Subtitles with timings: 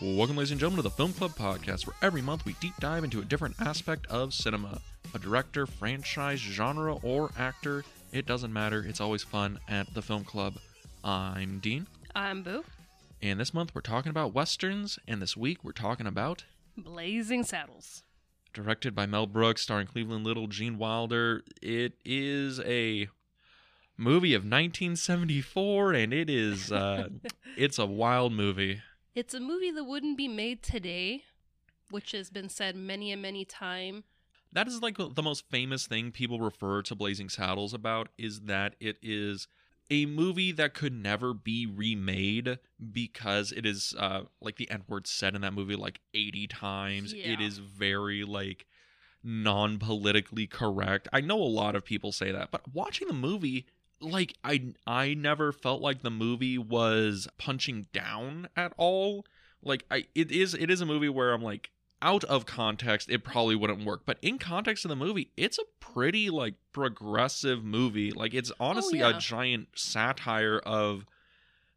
[0.00, 3.02] Welcome, ladies and gentlemen, to the Film Club podcast, where every month we deep dive
[3.02, 4.80] into a different aspect of cinema.
[5.14, 8.84] A director, franchise, genre, or actor, it doesn't matter.
[8.86, 10.54] It's always fun at the Film Club.
[11.02, 12.64] I'm Dean, I'm Boo.
[13.22, 16.44] and this month we're talking about westerns, and this week we're talking about
[16.76, 18.02] Blazing Saddles.
[18.52, 21.42] directed by Mel Brooks, starring Cleveland Little, Gene Wilder.
[21.62, 23.08] It is a
[23.96, 27.08] movie of 1974, and it is uh,
[27.56, 28.82] it's a wild movie.
[29.16, 31.24] It's a movie that wouldn't be made today,
[31.90, 34.04] which has been said many and many time.
[34.52, 38.74] That is like the most famous thing people refer to Blazing Saddles about is that
[38.78, 39.48] it is
[39.90, 42.58] a movie that could never be remade
[42.92, 47.14] because it is uh like the N word said in that movie like 80 times.
[47.14, 47.40] It Yeah.
[47.40, 48.66] is very like
[49.24, 51.08] non-politically correct.
[51.10, 53.66] I know a lot of people say that, but watching the movie
[54.00, 59.24] like I I never felt like the movie was punching down at all.
[59.62, 61.70] Like I it is it is a movie where I'm like
[62.02, 65.64] out of context it probably wouldn't work, but in context of the movie, it's a
[65.80, 68.12] pretty like progressive movie.
[68.12, 69.16] Like it's oh, honestly yeah.
[69.16, 71.06] a giant satire of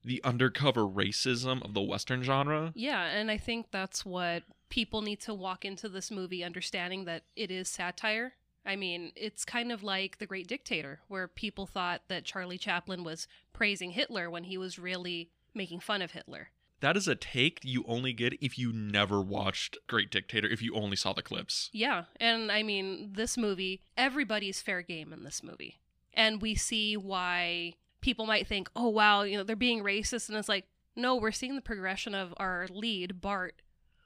[0.03, 2.71] the undercover racism of the western genre.
[2.75, 7.23] Yeah, and I think that's what people need to walk into this movie understanding that
[7.35, 8.33] it is satire.
[8.65, 13.03] I mean, it's kind of like The Great Dictator, where people thought that Charlie Chaplin
[13.03, 16.49] was praising Hitler when he was really making fun of Hitler.
[16.81, 20.75] That is a take you only get if you never watched Great Dictator, if you
[20.75, 21.69] only saw the clips.
[21.73, 25.79] Yeah, and I mean, this movie, everybody's fair game in this movie.
[26.13, 30.29] And we see why people might think, oh, wow, you know, they're being racist.
[30.29, 30.65] And it's like,
[30.95, 33.61] no, we're seeing the progression of our lead, Bart,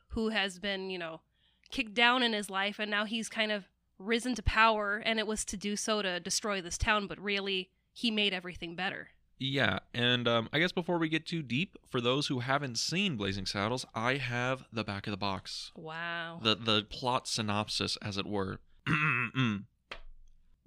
[0.09, 1.22] who has been, you know,
[1.70, 2.80] kicked down in his life.
[2.80, 3.66] And now he's kind of
[3.99, 5.02] risen to power.
[5.05, 7.08] And it was to do so to destroy this town.
[7.08, 9.09] But really, he made everything better.
[9.40, 13.18] Yeah, and um, I guess before we get too deep, for those who haven't seen
[13.18, 15.72] Blazing Saddles, I have the back of the box.
[15.75, 16.40] Wow.
[16.41, 18.59] the the plot synopsis as it were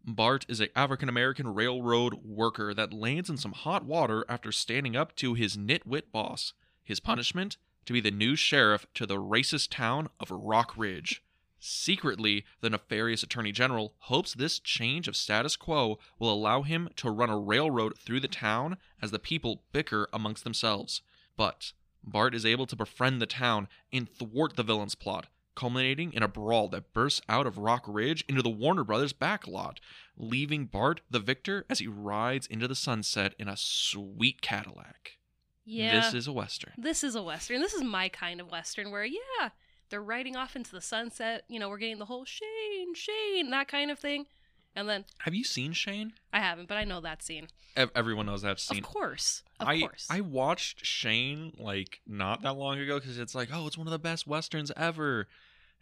[0.06, 4.94] bart is a african american railroad worker that lands in some hot water after standing
[4.96, 6.52] up to his nitwit boss
[6.84, 11.22] his punishment to be the new sheriff to the racist town of rock ridge
[11.58, 17.10] secretly the nefarious attorney general hopes this change of status quo will allow him to
[17.10, 21.02] run a railroad through the town as the people bicker amongst themselves
[21.36, 21.72] but
[22.04, 26.28] bart is able to befriend the town and thwart the villain's plot culminating in a
[26.28, 29.78] brawl that bursts out of Rock Ridge into the Warner Brothers backlot,
[30.16, 35.16] leaving Bart the victor as he rides into the sunset in a sweet Cadillac.
[35.64, 35.98] yeah.
[35.98, 36.74] This is a Western.
[36.78, 37.60] this is a western.
[37.60, 39.48] This is my kind of western where yeah,
[39.90, 41.44] they're riding off into the sunset.
[41.48, 44.26] You know, we're getting the whole Shane, Shane, that kind of thing.
[44.74, 46.12] And then Have you seen Shane?
[46.32, 47.48] I haven't, but I know that scene.
[47.76, 48.78] Ev- Everyone knows that scene.
[48.78, 50.06] Of course, of I course.
[50.10, 53.90] I watched Shane like not that long ago because it's like oh it's one of
[53.90, 55.28] the best westerns ever,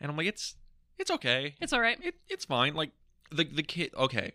[0.01, 0.55] and I'm like it's
[0.99, 1.99] it's okay it's all right.
[2.03, 2.75] it, it's fine.
[2.75, 2.91] Like
[3.31, 3.93] the the kid.
[3.97, 4.33] Okay,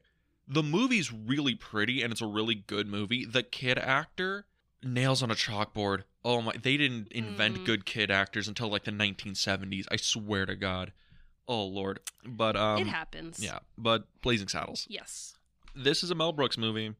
[0.47, 3.23] the movie's really pretty and it's a really good movie.
[3.25, 4.45] The kid actor
[4.83, 6.03] nails on a chalkboard.
[6.23, 6.53] Oh my!
[6.61, 7.65] They didn't invent Mm.
[7.65, 9.85] good kid actors until like the 1970s.
[9.91, 10.91] I swear to God.
[11.47, 11.99] Oh Lord.
[12.25, 12.79] But um.
[12.81, 13.43] it happens.
[13.43, 14.85] Yeah, but Blazing Saddles.
[14.89, 15.35] Yes.
[15.75, 16.93] This is a Mel Brooks movie,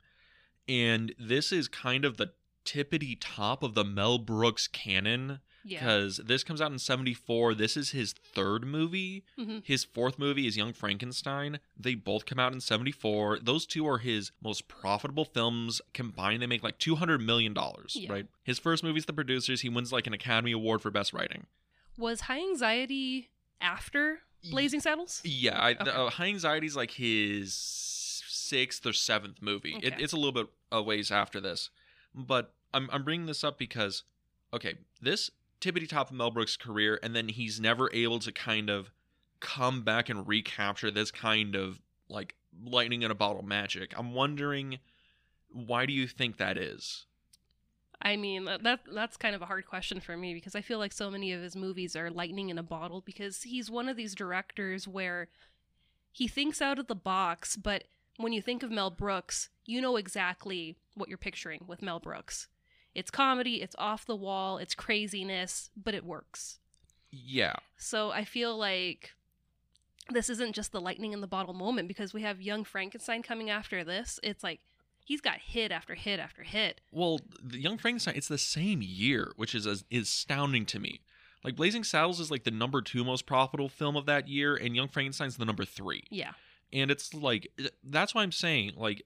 [0.67, 2.31] and this is kind of the
[2.65, 5.79] tippity top of the Mel Brooks canon Yeah.
[5.79, 9.23] because this comes out in 74 this is his third movie.
[9.37, 11.59] Hmm his fourth movie is young frankenstein.
[11.77, 16.41] They both come out in 74 those two are his most profitable films combined.
[16.41, 18.11] They make like 200 million dollars Yeah.
[18.11, 18.27] right?
[18.43, 19.61] His first movie's the producers.
[19.61, 21.45] He wins like an academy award for best writing.
[21.97, 24.19] Was High Anxiety after
[24.51, 25.21] Blazing Saddles?
[25.25, 25.89] yeah I, Okay.
[25.91, 27.53] uh, high anxiety's like his
[28.27, 29.77] sixth or seventh movie.
[29.81, 31.69] It, it's a little bit a ways after this.
[32.15, 34.03] But I'm, I'm bringing this up because
[34.53, 35.29] okay this
[35.61, 38.91] tippity top of mel brooks career and then he's never able to kind of
[39.39, 44.79] come back and recapture this kind of like lightning in a bottle magic i'm wondering
[45.51, 47.05] why do you think that is
[48.01, 50.79] I mean, that, that that's kind of a hard question for me because I feel
[50.79, 53.97] like so many of his movies are lightning in a bottle because he's one of
[53.97, 55.27] these directors where
[56.11, 57.83] he thinks out of the box, but
[58.17, 62.47] when you think of Mel Brooks, you know exactly what you're picturing with Mel Brooks.
[62.95, 66.59] It's comedy, it's off the wall, it's craziness, but it works.
[67.11, 69.13] yeah So I feel like
[70.11, 73.49] this isn't just the lightning in the bottle moment because we have Young Frankenstein coming
[73.49, 74.19] after this.
[74.23, 74.59] It's like
[75.05, 76.81] he's got hit after hit after hit.
[76.91, 81.01] Well, the Young Frankenstein, it's the same year, which is is astounding to me.
[81.43, 84.75] Like Blazing Saddles is like the number two most profitable film of that year, and
[84.75, 86.03] Young Frankenstein's the number three.
[86.09, 86.31] Yeah.
[86.71, 87.51] And it's like
[87.83, 89.03] that's why I'm saying like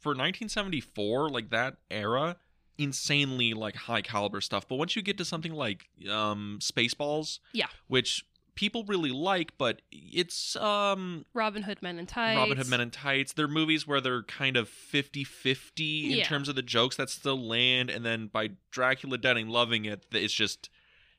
[0.00, 2.36] for 1974, like that era,
[2.78, 4.66] insanely like high caliber stuff.
[4.68, 7.66] But once you get to something like um Spaceballs, Yeah.
[7.88, 12.36] which people really like, but it's um Robin Hood Men in Tights.
[12.38, 13.32] Robin Hood Men in Tights.
[13.32, 17.90] They're movies where they're kind of 50-50 in terms of the jokes that still land
[17.90, 20.70] and then by Dracula Dead and loving it, it's just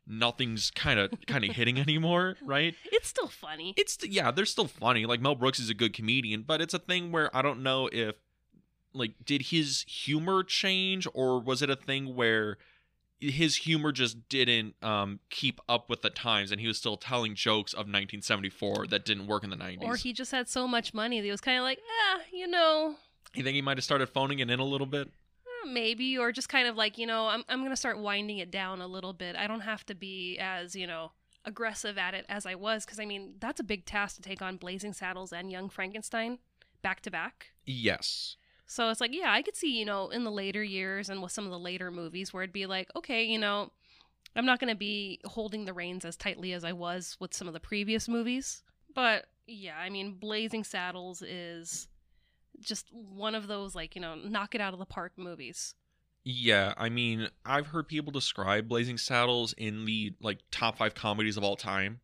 [0.08, 2.76] nothing's kind of kind of hitting anymore, right?
[2.86, 3.74] It's still funny.
[3.78, 5.06] It's yeah, they're still funny.
[5.06, 7.88] Like Mel Brooks is a good comedian, but it's a thing where I don't know
[7.92, 8.16] if
[8.94, 12.58] like did his humor change or was it a thing where
[13.20, 17.36] his humor just didn't um keep up with the times and he was still telling
[17.36, 19.84] jokes of 1974 that didn't work in the 90s.
[19.84, 21.80] Or he just had so much money that he was kind of like,
[22.14, 22.96] ah, you know,
[23.36, 25.08] you think he might have started phoning it in a little bit?
[25.08, 28.52] eh, maybe, or just kind of like, you know, I'm I'm gonna start winding it
[28.52, 29.36] down a little bit.
[29.36, 31.12] I don't have to be as you know
[31.46, 34.42] aggressive at it as I was, because I mean that's a big task to take
[34.42, 36.40] on Blazing Saddles and Young Frankenstein
[36.82, 37.48] back to back.
[37.66, 38.38] Yes.
[38.72, 41.32] So it's like, yeah, I could see, you know, in the later years and with
[41.32, 43.72] some of the later movies where it'd be like, okay, you know,
[44.36, 47.48] I'm not going to be holding the reins as tightly as I was with some
[47.48, 48.62] of the previous movies.
[48.94, 51.88] But yeah, I mean, Blazing Saddles is
[52.60, 55.74] just one of those, like, you know, knock it out of the park movies.
[56.24, 61.38] Yeah, I mean, I've heard people describe Blazing Saddles in the like top 5 comedies
[61.38, 62.02] of all time.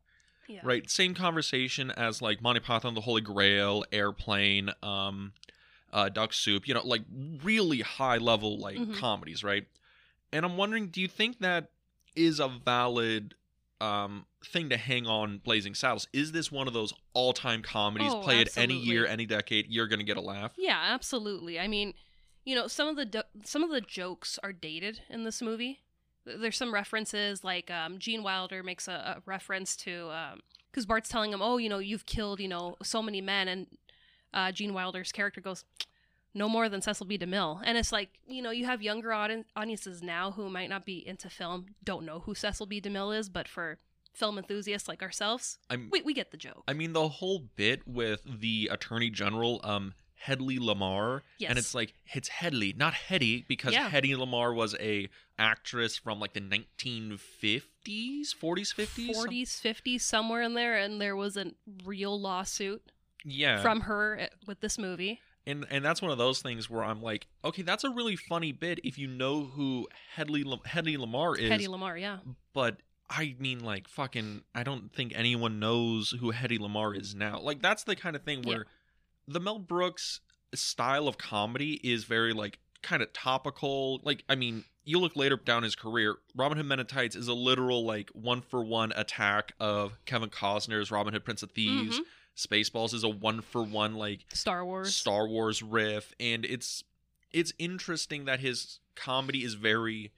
[0.47, 0.61] Yeah.
[0.63, 5.33] Right, same conversation as like Monty Python the Holy Grail, Airplane, um
[5.95, 7.01] uh Duck Soup, you know, like
[7.43, 8.93] really high level like Mhm.
[8.99, 9.65] comedies, right?
[10.31, 11.71] And I'm wondering, do you think that
[12.15, 13.33] is a valid
[13.81, 16.07] um thing to hang on Blazing Saddles?
[16.13, 18.13] Is this one of those all-time comedies?
[18.13, 20.51] Oh, Play it any year, any decade, you're going to get a laugh.
[20.57, 21.59] Yeah, absolutely.
[21.59, 21.93] I mean,
[22.43, 25.79] you know, some of the do- some of the jokes are dated in this movie.
[26.25, 30.11] There's some references like um, Gene Wilder makes a, a reference to
[30.71, 33.67] because Bart's telling him, "Oh, you know, you've killed you know so many men," and
[34.35, 35.63] uh, Gene Wilder's character goes,
[36.33, 37.17] "No more than Cecil B.
[37.17, 40.85] DeMille." And it's like you know, you have younger audi- audiences now who might not
[40.85, 42.79] be into film, don't know who Cecil B.
[42.81, 43.79] DeMille is, but for
[44.13, 46.63] film enthusiasts like ourselves, I'm we we get the joke.
[46.67, 51.75] I mean, the whole bit with the Attorney General, um, Hedley Lamarr, yes, and it's
[51.75, 53.89] like it's Hedley, not Hedy, because Yeah.
[53.89, 59.15] Hedy Lamarr was a actress from like the 1950s, 40s, 50s.
[59.15, 61.51] 40s, 50s, somewhere in there, and there was a
[61.83, 62.81] real lawsuit
[63.25, 65.19] yeah, from her uh, with this movie.
[65.47, 68.51] and and that's one of those things where I'm like, okay, that's a really funny
[68.51, 72.19] bit if you know who Hedley Headley Lamar is, Hedy Lamarr, yeah.
[72.53, 72.77] but.
[73.07, 77.39] I mean, like, fucking, I don't think anyone knows who Hedy Lamarr is now.
[77.39, 78.49] Like, that's the kind of thing Yeah.
[78.49, 78.65] where
[79.27, 80.21] the Mel Brooks
[80.55, 83.99] style of comedy is very, like, kind of topical.
[84.03, 87.27] Like, I mean, you look later down his career, Robin Hood Men in Tights is
[87.27, 91.99] a literal, like, one for one attack of Kevin Costner's Robin Hood Prince of Thieves.
[91.99, 92.03] Mhm.
[92.35, 94.95] Spaceballs is a one for one, like, Star Wars.
[94.95, 96.13] Star Wars riff.
[96.19, 96.83] And it's,
[97.31, 100.11] it's interesting that his comedy is very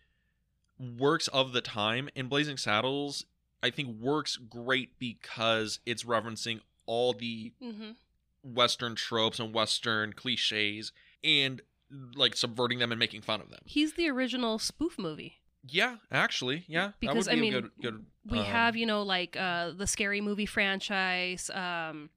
[0.79, 3.25] works of the time and blazing saddles
[3.63, 7.91] i think works great because it's referencing all the hmm
[8.43, 10.91] western tropes and western cliches
[11.23, 11.61] and
[12.15, 15.36] like subverting them and making fun of them He's the original spoof movie.
[15.67, 18.85] Yeah actually yeah Because, that would I mean, a good, good We um, have, you
[18.85, 21.49] know, like uh the scary movie franchise.
[21.53, 22.09] Um,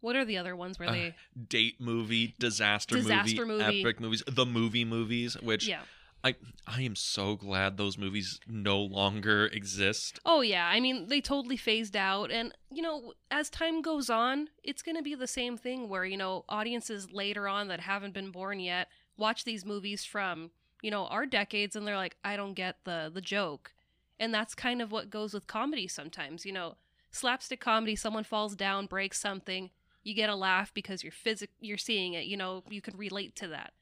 [0.00, 1.14] what are the other ones where Uh, they?
[1.48, 3.80] date movie disaster, Disaster movie, movie.
[3.80, 5.82] epic movies the movie movies which yeah.
[6.22, 6.34] i
[6.66, 10.66] i am so glad those movies no longer exist Oh yeah.
[10.68, 14.96] I mean, they totally phased out, and you know, as time goes on, it's going
[14.96, 18.60] to be the same thing where you know audiences later on that haven't been born
[18.60, 18.88] yet
[19.18, 20.50] watch these movies from
[20.82, 23.72] you know our decades, and they're like, I don't get the the joke,
[24.18, 26.44] and that's kind of what goes with comedy sometimes.
[26.44, 26.76] You know,
[27.10, 29.70] slapstick comedy, someone falls down, breaks something,
[30.06, 32.26] you get a laugh because you're physic, you're seeing it.
[32.26, 33.72] You know, you can relate to that.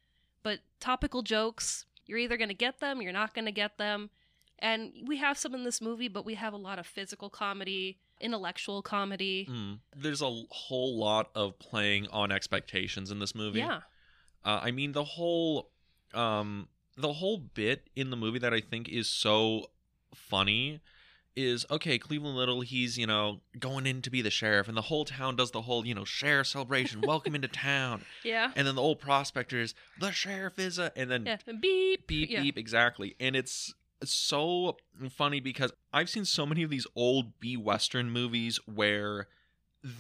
[0.42, 4.08] But topical jokes, you're either going to get them, you're not going to get them.
[4.58, 7.98] And we have some in this movie, but we have a lot of physical comedy,
[8.20, 9.46] intellectual comedy.
[9.50, 9.80] Mm.
[9.94, 13.80] there's a whole lot of playing on expectations in this movie Yeah.
[14.44, 15.70] Uh, I mean, the whole,
[16.14, 19.66] um, the whole bit in the movie that I think is so
[20.14, 20.80] funny
[21.36, 21.98] is okay.
[21.98, 25.34] Cleveland Little, he's you know going in to be the sheriff, and the whole town
[25.36, 28.52] does the whole you know sheriff celebration, welcome into town, Yeah.
[28.54, 31.36] and then the old prospector is the sheriff is a, and then Yeah.
[31.60, 32.06] Beep.
[32.06, 32.42] beep yeah.
[32.42, 33.74] beep exactly, and it's
[34.04, 34.76] so
[35.10, 39.26] funny because I've seen so many of these old B Western movies where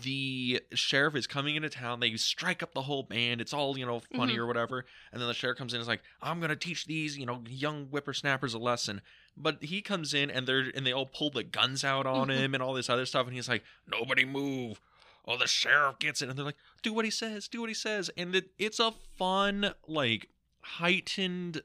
[0.02, 2.00] the sheriff is coming into town.
[2.00, 3.40] They strike up the whole band.
[3.42, 4.38] It's all you know funny Mhm.
[4.38, 4.86] or whatever.
[5.12, 5.76] And then the sheriff comes in.
[5.78, 9.02] and is like, I'm gonna teach these you know young whippersnappers a lesson.
[9.36, 12.36] But he comes in and they're and they all pull the guns out on Mhm.
[12.38, 13.26] him and all this other stuff.
[13.26, 14.80] And he's like, nobody move.
[15.26, 17.74] Oh, the sheriff gets it, and they're like, do what he says, do what he
[17.74, 20.28] says, and it, it's a fun like
[20.60, 21.62] heightened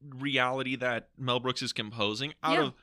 [0.00, 2.64] reality that Mel Brooks is composing out Yeah.
[2.66, 2.74] of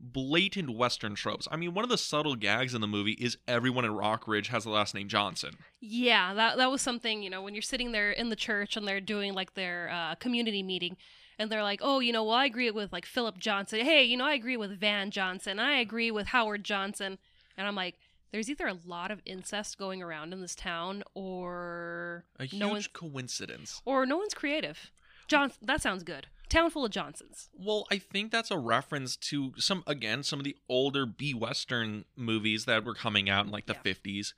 [0.00, 1.48] blatant Western tropes.
[1.50, 4.48] I mean, one of the subtle gags in the movie is everyone in Rock Ridge
[4.48, 5.54] has the last name Johnson.
[5.80, 8.86] Yeah, that that was something, you know, when you're sitting there in the church and
[8.86, 10.96] they're doing like their uh, community meeting
[11.38, 13.80] and they're like, "Oh, you know, well I agree with like Philip Johnson.
[13.80, 15.58] Hey, you know, I agree with Van Johnson.
[15.58, 17.18] I agree with Howard Johnson."
[17.58, 17.98] And I'm like,
[18.32, 22.68] there's either a lot of incest going around in this town or A huge no
[22.68, 23.80] one's coincidence.
[23.86, 24.90] or no one's creative.
[25.28, 26.26] John that sounds good.
[26.48, 27.48] Town full of Johnsons.
[27.52, 32.04] Well, I think that's a reference to some again some of the older B western
[32.16, 33.92] movies that were coming out in like the Yeah.
[33.92, 34.32] 50s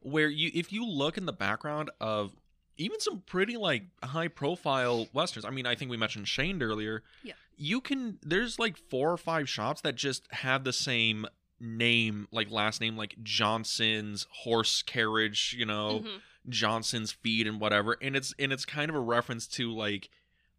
[0.00, 2.36] where you if you look in the background of
[2.76, 5.44] even some pretty like high profile westerns.
[5.44, 7.02] I mean, I think we mentioned Shane earlier.
[7.24, 7.32] Yeah.
[7.56, 11.26] You can there's like four or five shops that just have the same
[11.58, 16.20] name like last name like Johnson's horse carriage, you know, Mhm.
[16.48, 20.08] Johnson's feed and whatever and it's and it's kind of a reference to like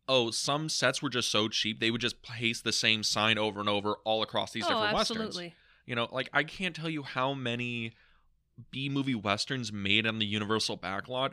[0.09, 3.59] oh some sets were just so cheap they would just paste the same sign over
[3.61, 5.25] and over all across these oh, different absolutely.
[5.27, 5.53] westerns
[5.85, 7.93] you know like I can't tell you how many
[8.71, 11.31] B movie westerns made on the Universal backlot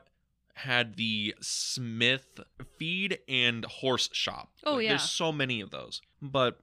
[0.54, 2.38] had the Smith
[2.78, 4.88] feed and horse shop Oh, Like, yeah.
[4.90, 6.61] there's so many of those but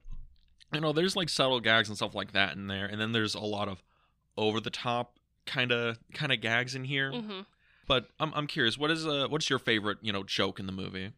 [0.72, 3.34] you know there's like subtle gags and stuff like that in there and then there's
[3.34, 3.82] a lot of
[4.36, 7.40] over the top kind of kind of gags in here hmm
[7.86, 10.72] but I'm I'm curious, what is uh what's your favorite you know joke in the
[10.72, 11.12] movie?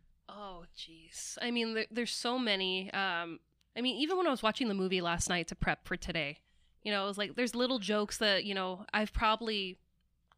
[0.76, 1.38] Jeez.
[1.40, 2.92] I mean, there, there's so many.
[2.92, 3.40] Um,
[3.76, 6.38] I mean, even when I was watching the movie last night to prep for today,
[6.82, 9.78] you know, it was like there's little jokes that you know I've probably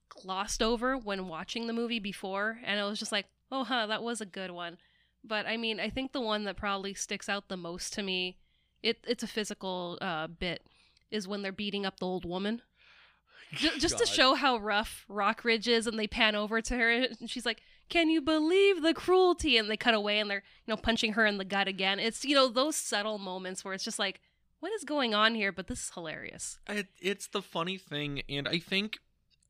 [0.09, 4.03] glossed over when watching the movie before, and it was just like, oh, huh, that
[4.03, 4.79] was a good one.
[5.25, 8.39] But I mean, I think the one that probably sticks out the most to me,
[8.83, 10.63] it it's a physical uh, bit,
[11.11, 12.63] is when they're beating up the old woman.
[13.55, 16.91] J- just to show how rough Rock Ridge is, and they pan over to her,
[16.91, 20.73] and she's like, "Can you believe the cruelty?" And they cut away, and they're you
[20.73, 21.99] know punching her in the gut again.
[21.99, 24.21] It's you know those subtle moments where it's just like,
[24.61, 26.59] "What is going on here?" But this is hilarious.
[26.69, 28.99] It, it's the funny thing, and I think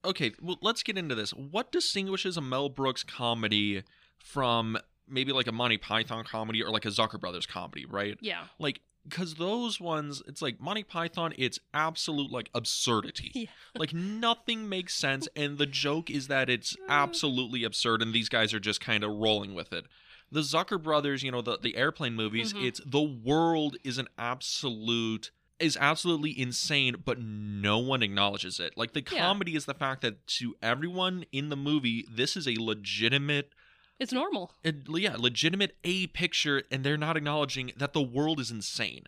[0.04, 1.30] okay, well let's get into this.
[1.33, 3.83] What distinguishes a Mel Brooks comedy
[4.16, 4.78] from
[5.09, 8.18] maybe like a Monty Python comedy or like a Zucker Brothers comedy, right?
[8.21, 13.32] Yeah, Like because those ones, it's like Monty Python, it's absolute like absurdity.
[13.34, 13.46] Yeah.
[13.76, 18.52] Like nothing makes sense, and the joke is that it's absolutely absurd, and these guys
[18.54, 19.86] are just kind of rolling with it.
[20.30, 22.64] The Zucker brothers, you know, the the airplane movies, Mhm.
[22.66, 28.76] it's the world is an absolute is absolutely insane, but no one acknowledges it.
[28.76, 29.18] Like the Yeah.
[29.26, 33.52] comedy is the fact that to everyone in the movie, this is a legitimate
[33.98, 34.54] it's normal.
[34.64, 39.04] yeah, legitimate A picture, and they're not acknowledging that the world is insane.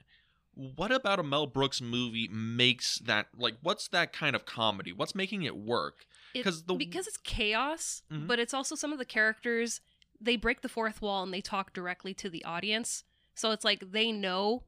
[0.55, 3.57] What about a Mel Brooks movie makes that like?
[3.63, 4.93] What's that kind of comedy?
[4.93, 6.07] What's making it work?
[6.43, 8.27] 'Cause the- because it's chaos, Mhm.
[8.27, 9.81] but it's also some of the characters
[10.21, 13.05] they break the fourth wall and they talk directly to the audience.
[13.35, 14.65] So it's like they know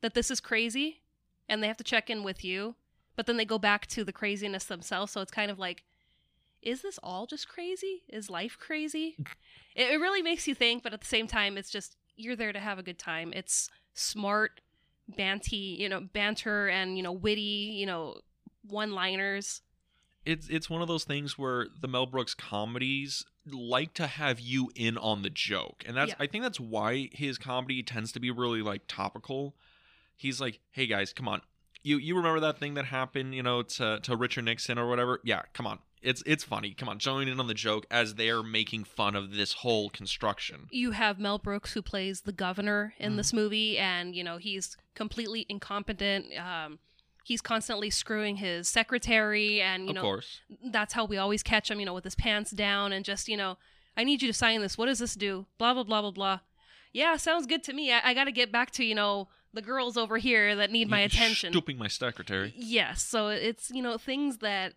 [0.00, 1.02] that this is crazy
[1.48, 2.74] and they have to check in with you,
[3.14, 5.12] but then they go back to the craziness themselves.
[5.12, 5.84] So it's kind of like,
[6.66, 8.02] is this all just crazy?
[8.08, 9.14] Is life crazy?
[9.20, 9.26] Mm.
[9.76, 12.52] it, it really makes you think, but at the same time, it's just you're there
[12.52, 13.32] to have a good time.
[13.34, 14.60] It's smart,
[15.08, 18.16] banty, you know, banter and you know, witty, you know,
[18.68, 19.62] one-liners.
[20.24, 24.72] It's it's one of those things where the Mel Brooks comedies like to have you
[24.74, 26.16] in on the joke, and that's Yeah.
[26.18, 29.54] I think that's why his comedy tends to be really like topical.
[30.16, 31.42] He's like, hey guys, come on.
[31.84, 35.20] You you remember that thing that happened, you know, to to Richard Nixon or whatever?
[35.22, 35.78] Yeah, come on.
[36.06, 36.72] It's it's funny.
[36.72, 40.68] Come on, join in on the joke as they're making fun of this whole construction.
[40.70, 43.16] you have Mel Brooks who plays the governor in Mhm.
[43.16, 46.26] this movie, and you know he's completely incompetent.
[46.38, 46.78] Um,
[47.24, 50.20] he's constantly screwing his secretary, and you know
[50.64, 51.80] that's how we always catch him.
[51.80, 53.58] You know, with his pants down, and just you know,
[53.96, 54.78] I need you to sign this.
[54.78, 55.46] What does this do?
[55.58, 56.38] Blah blah blah blah blah.
[56.92, 57.92] Yeah, sounds good to me.
[57.92, 60.88] I, I got to get back to you know the girls over here that need
[60.88, 61.52] my You attention.
[61.52, 62.54] Stooping my secretary.
[62.56, 64.74] Yes, so it's you know things that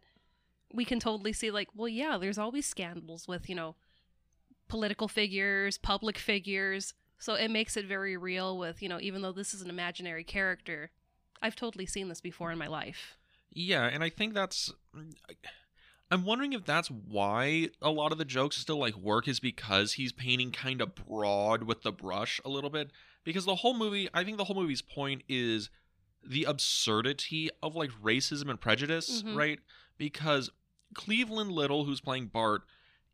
[0.73, 1.51] we can totally see.
[1.51, 3.75] Like, well, yeah, there's always scandals with you know
[4.67, 6.93] political figures, public figures.
[7.17, 8.57] So it makes it very real.
[8.57, 10.91] With you know, even though this is an imaginary character,
[11.41, 13.17] I've totally seen this before in my life.
[13.51, 14.71] Yeah, and I think that's.
[16.11, 19.93] I'm wondering if that's why a lot of the jokes still like work is because
[19.93, 22.89] he's painting kind of broad with the brush a little bit.
[23.23, 25.69] Because the whole movie, I think the whole movie's point is
[26.25, 29.35] the absurdity of like racism and prejudice, Mhm.
[29.35, 29.59] right?
[29.99, 30.49] Because
[30.95, 32.63] Cleveland Little, who's playing Bart,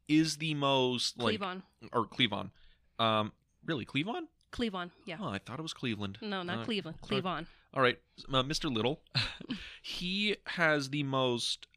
[0.07, 2.51] is the most like Cleavon, or Cleavon,
[2.99, 3.33] um,
[3.65, 4.27] really Cleavon?
[4.53, 5.17] Cleavon, yeah.
[5.19, 6.19] Oh, I thought it was Cleveland.
[6.21, 6.97] No, not Uh, Cleveland.
[7.01, 7.47] Cleavon.
[7.73, 7.99] All right,
[8.31, 8.73] uh, Mr.
[8.73, 9.01] Little,
[9.81, 11.67] he has the most.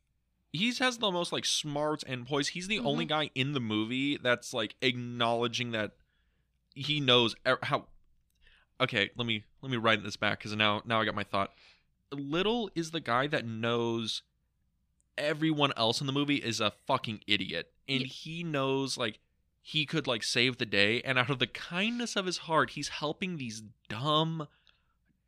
[0.53, 2.49] He has the most like smarts and poise.
[2.49, 3.09] He's the only Mhm.
[3.09, 5.97] guy in the movie that's like acknowledging that
[6.75, 7.87] he knows e- how
[8.81, 11.53] okay, let me let me write this back because now now I got my thought.
[12.13, 14.23] Little is the guy that knows
[15.19, 19.19] everyone else in the movie is a fucking idiot, and Ye- he knows like
[19.61, 22.89] he could like save the day, and out of the kindness of his heart, he's
[22.89, 24.49] helping these dumb,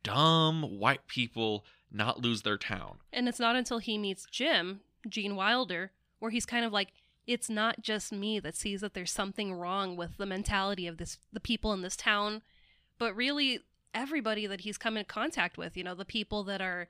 [0.03, 2.97] dumb white people not lose their town.
[3.13, 6.93] And it's not until he meets Jim, Gene Wilder, where he's kind of like,
[7.27, 11.17] it's not just me that sees that there's something wrong with the mentality of this
[11.31, 12.41] the people in this town,
[12.97, 13.59] but really
[13.93, 16.87] everybody that he's come in contact with, you know, the people that are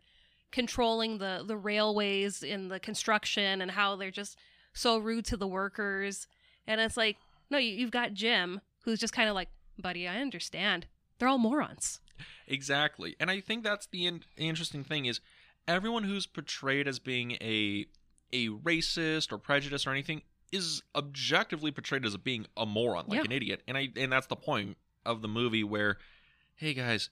[0.51, 4.38] controlling the the railways in the construction and how they're just
[4.74, 6.27] so rude to the workers.
[6.67, 7.17] And it's like,
[7.50, 10.88] no, you, you've got Jim who's just kind of like, buddy, I understand.
[11.20, 12.00] They're all morons.
[12.48, 13.15] Exactly.
[13.20, 15.22] And I think that's the in- interesting thing is
[15.67, 17.86] everyone who's portrayed as being a
[18.34, 23.24] a racist or prejudiced or anything is objectively portrayed as being a moron, like Yeah.
[23.25, 23.62] an idiot.
[23.67, 25.98] And I and that's the point of the movie where
[26.55, 27.10] hey guys,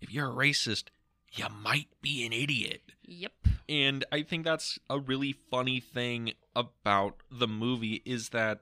[0.00, 0.84] if you're a racist,
[1.32, 2.82] you might be an idiot.
[3.02, 3.32] Yep.
[3.68, 8.60] And I think that's a really funny thing about the movie is that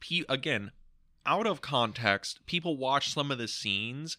[0.00, 0.72] pe- again,
[1.24, 4.16] out of context, people watch some of the scenes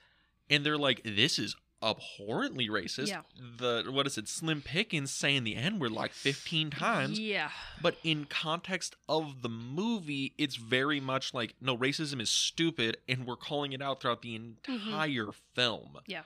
[0.50, 3.22] and they're like, "This is abhorrently racist." Yeah.
[3.58, 4.28] The what is it?
[4.28, 7.20] Slim Pickens saying the N word like fifteen times.
[7.20, 7.50] Yeah.
[7.82, 13.26] But in context of the movie, it's very much like, no, racism is stupid, and
[13.28, 15.90] we're calling it out throughout the entire film.
[15.96, 16.12] Mm-hmm.
[16.12, 16.22] Yeah.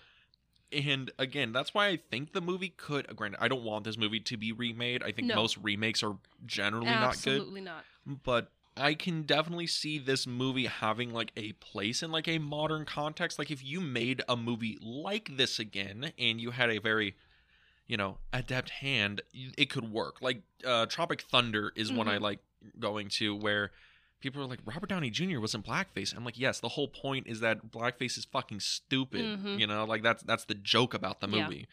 [0.72, 3.08] And again, that's why I think the movie could.
[3.16, 5.02] Granted, I don't want this movie to be remade.
[5.04, 5.36] I think No.
[5.36, 7.86] most remakes are generally not good Absolutely not.
[8.06, 12.86] but I can definitely see this movie having like a place in like a modern
[12.86, 13.40] context.
[13.40, 17.16] Like if you made a movie like this again and you had a very,
[17.88, 20.22] you know, adept hand, y- it could work.
[20.22, 22.22] Like uh Tropic Thunder is one I Mhm.
[22.22, 22.40] like
[22.80, 23.72] going to where
[24.20, 25.40] people are like Robert Downey Jr.
[25.40, 26.16] was in blackface.
[26.16, 29.22] I'm like, yes, the whole point is that blackface is fucking stupid.
[29.40, 29.60] Mhm.
[29.60, 31.44] You know, like that's that's the joke about the Yeah.
[31.46, 31.68] movie.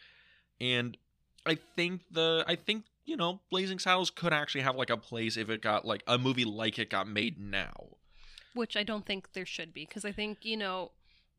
[0.61, 0.97] And
[1.45, 5.37] I think the I think you know Blazing Saddles could actually have like a place
[5.37, 7.73] if it got like a movie like it got made now.
[8.53, 10.91] which I don't think there should be because I think you know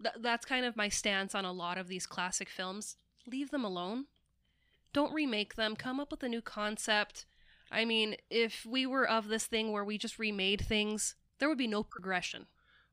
[0.02, 2.96] th- that's kind of my stance on a lot of these classic films.
[3.26, 4.04] Leave them alone.
[4.92, 5.76] Don't remake them.
[5.76, 7.24] Come up with a new concept.
[7.70, 11.58] I mean, if we were of this thing where we just remade things, there would
[11.58, 12.46] be no progression.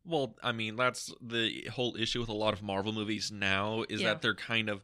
[0.06, 4.02] Well, I mean that's the whole issue with a lot of Marvel movies now is
[4.02, 4.10] Yeah.
[4.10, 4.84] that they're kind of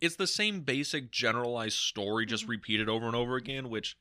[0.00, 2.50] it's the same basic generalized story just Mhm.
[2.50, 3.96] repeated over and over again, which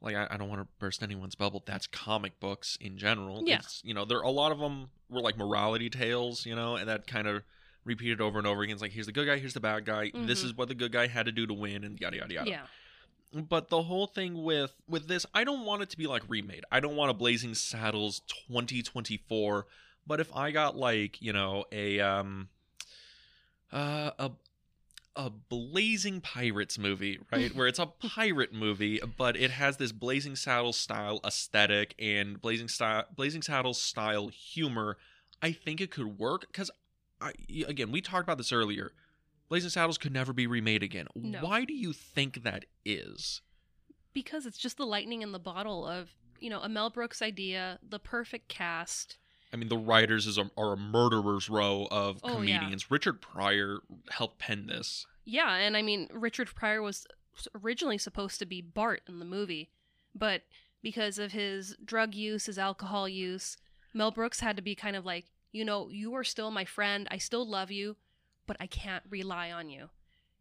[0.00, 1.62] like I, I don't want to burst anyone's bubble.
[1.66, 3.42] That's comic books in general.
[3.46, 3.58] Yeah.
[3.58, 6.88] It's, you know, there a lot of them were like morality tales, you know, and
[6.88, 7.42] that kind of
[7.84, 8.72] repeated over and over again.
[8.74, 10.10] It's like here's the good guy, here's the bad guy.
[10.14, 10.44] This Mhm.
[10.46, 12.50] is what the good guy had to do to win, and yada yada yada.
[12.50, 12.66] Yeah.
[13.32, 16.64] But the whole thing with with this, I don't want it to be like remade.
[16.72, 19.66] I don't want a Blazing Saddles 2024.
[20.06, 22.48] But if I got like you know a um
[23.70, 24.30] uh, a
[25.14, 27.54] a Blazing Pirates movie, right?
[27.54, 27.86] Where it's a
[28.16, 33.80] pirate movie, but it has this Blazing Saddles style aesthetic and Blazing style Blazing Saddles
[33.80, 34.96] style humor.
[35.42, 36.70] I think it could work because
[37.20, 37.32] I
[37.66, 38.92] again we talked about this earlier.
[39.48, 41.06] Blazing Saddles could never be remade again.
[41.14, 41.40] No.
[41.40, 43.40] Why do you think that is?
[44.12, 47.78] Because it's just the lightning in the bottle of, you know, a Mel Brooks idea,
[47.88, 49.16] the perfect cast.
[49.52, 52.58] I mean, the writers is a, are a murderer's row of Oh, yeah.
[52.58, 52.90] comedians.
[52.90, 53.78] Richard Pryor
[54.10, 55.06] helped pen this.
[55.24, 57.06] Yeah, and I mean, Richard Pryor was
[57.62, 59.70] originally supposed to be Bart in the movie,
[60.14, 60.42] but
[60.82, 63.56] because of his drug use, his alcohol use,
[63.94, 67.06] Mel Brooks had to be kind of like, you know, you are still my friend.
[67.10, 67.96] I still love you,
[68.48, 69.90] but I can't rely on you.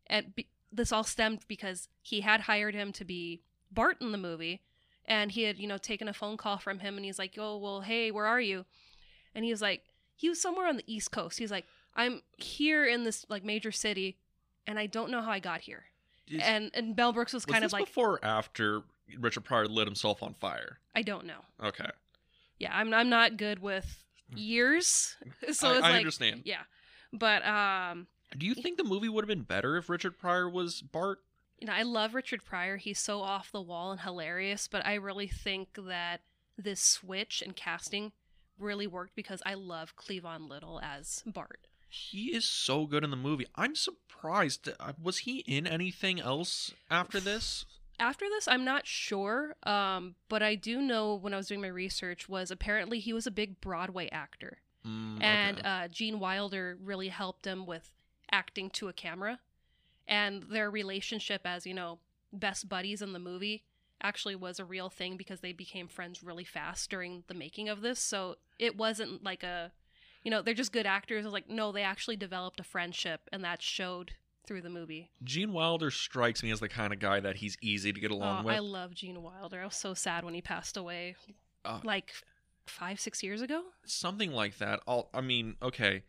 [0.07, 3.41] And be- this all stemmed because he had hired him to be
[3.71, 4.61] Bart in the movie,
[5.05, 7.57] and he had, you know, taken a phone call from him, and he's like, oh,
[7.57, 8.65] well, hey, where are you?
[9.35, 9.83] And he was like,
[10.15, 11.37] he was somewhere on the East Coast.
[11.37, 11.65] He's like,
[11.95, 14.17] I'm here in this like major city,
[14.65, 15.83] and I don't know how I got here.
[16.27, 18.81] Is- and and Mel Brooks was was kind of like, before or after
[19.19, 20.79] Richard Pryor lit himself on fire?
[20.95, 21.41] I don't know.
[21.63, 21.89] Okay,
[22.59, 24.37] Yeah, I'm I'm not good with hmm.
[24.37, 25.15] years,
[25.51, 26.41] so I, it's I like, understand.
[26.45, 26.63] yeah.
[27.17, 30.81] But um, Do you think the movie would have been better if Richard Pryor was
[30.81, 31.19] Bart?
[31.59, 32.77] you know, I love Richard Pryor.
[32.77, 34.67] He's so off the wall and hilarious.
[34.67, 36.21] But I really think that
[36.57, 38.11] this switch and casting
[38.59, 41.67] really worked because I love Cleavon Little as Bart.
[41.89, 43.47] He is so good in the movie.
[43.55, 44.69] I'm surprised.
[44.79, 47.65] Uh, Was he in anything else after this?
[47.99, 51.67] After this, I'm not sure, um, but I do know when I was doing my
[51.67, 54.59] research was apparently he was a big Broadway actor.
[54.87, 55.67] Mm, and okay.
[55.67, 57.91] uh, Gene Wilder really helped him with
[58.31, 59.39] acting to a camera,
[60.07, 61.99] and their relationship as you know
[62.31, 63.63] best buddies in the movie
[64.01, 67.81] actually was a real thing because they became friends really fast during the making of
[67.81, 67.99] this.
[67.99, 69.71] So it wasn't like a,
[70.23, 71.25] you know, they're just good actors.
[71.25, 74.11] I was like, no, they actually developed a friendship, and that showed
[74.45, 75.09] through the movie.
[75.23, 78.43] Gene Wilder strikes me as the kind of guy that he's easy to get along
[78.43, 78.55] Oh, with.
[78.55, 79.61] I love Gene Wilder.
[79.61, 81.15] I was so sad when he passed away,
[81.65, 82.13] Uh, like
[82.69, 83.63] five, six years ago.
[83.85, 84.81] something like that.
[84.87, 86.03] I'll, I mean, okay.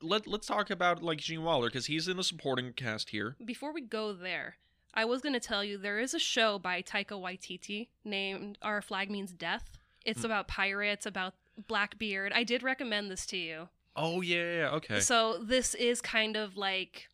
[0.00, 3.36] Let let's talk about like Gene Wilder because he's in the supporting cast here.
[3.44, 4.56] Before we go there,
[4.92, 8.82] I was going to tell you there is a show by Taika Waititi named Our
[8.82, 9.78] Flag Means Death.
[10.04, 10.26] It's Mm.
[10.26, 11.34] about pirates, about
[11.68, 12.32] Blackbeard.
[12.34, 13.68] I did recommend this to you.
[13.96, 15.00] Oh yeah, yeah, okay.
[15.00, 17.08] So this is kind of like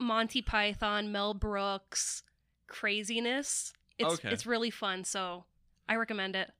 [0.00, 2.22] Monty Python, Mel Brooks
[2.66, 3.72] craziness.
[3.98, 4.30] It's Okay.
[4.30, 5.44] it's really fun, so
[5.88, 6.50] I recommend it.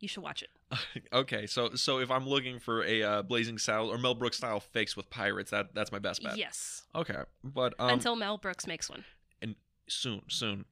[0.00, 0.50] You should watch it.
[1.12, 4.60] okay, so so if I'm looking for a uh, Blazing Saddle or Mel Brooks style
[4.60, 6.36] fix with pirates, that that's my best bet.
[6.36, 6.82] Yes.
[6.94, 9.04] Okay, but um, Until Mel Brooks makes one.
[9.42, 9.56] And
[9.88, 10.64] soon, soon.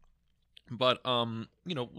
[0.70, 1.90] But um, you know,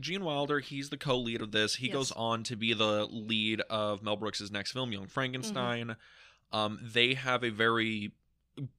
[0.00, 1.76] Gene Wilder, he's the co-lead of this.
[1.76, 1.94] He Yes.
[1.94, 5.88] goes on to be the lead of Mel Brooks' next film, Young Frankenstein.
[5.88, 6.56] Mm-hmm.
[6.56, 8.12] Um, they have a very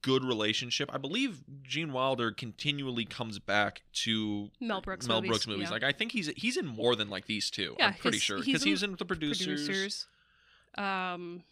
[0.01, 0.89] good relationship.
[0.93, 5.63] I believe Gene Wilder continually comes back to Mel Brooks Mel movies, Brooks movies.
[5.63, 5.71] yeah.
[5.71, 7.75] Like I think he's he's in more than like these two.
[7.79, 9.65] Yeah, I'm pretty sure because he's in the producers.
[9.65, 10.07] Producers.
[10.77, 11.43] Um,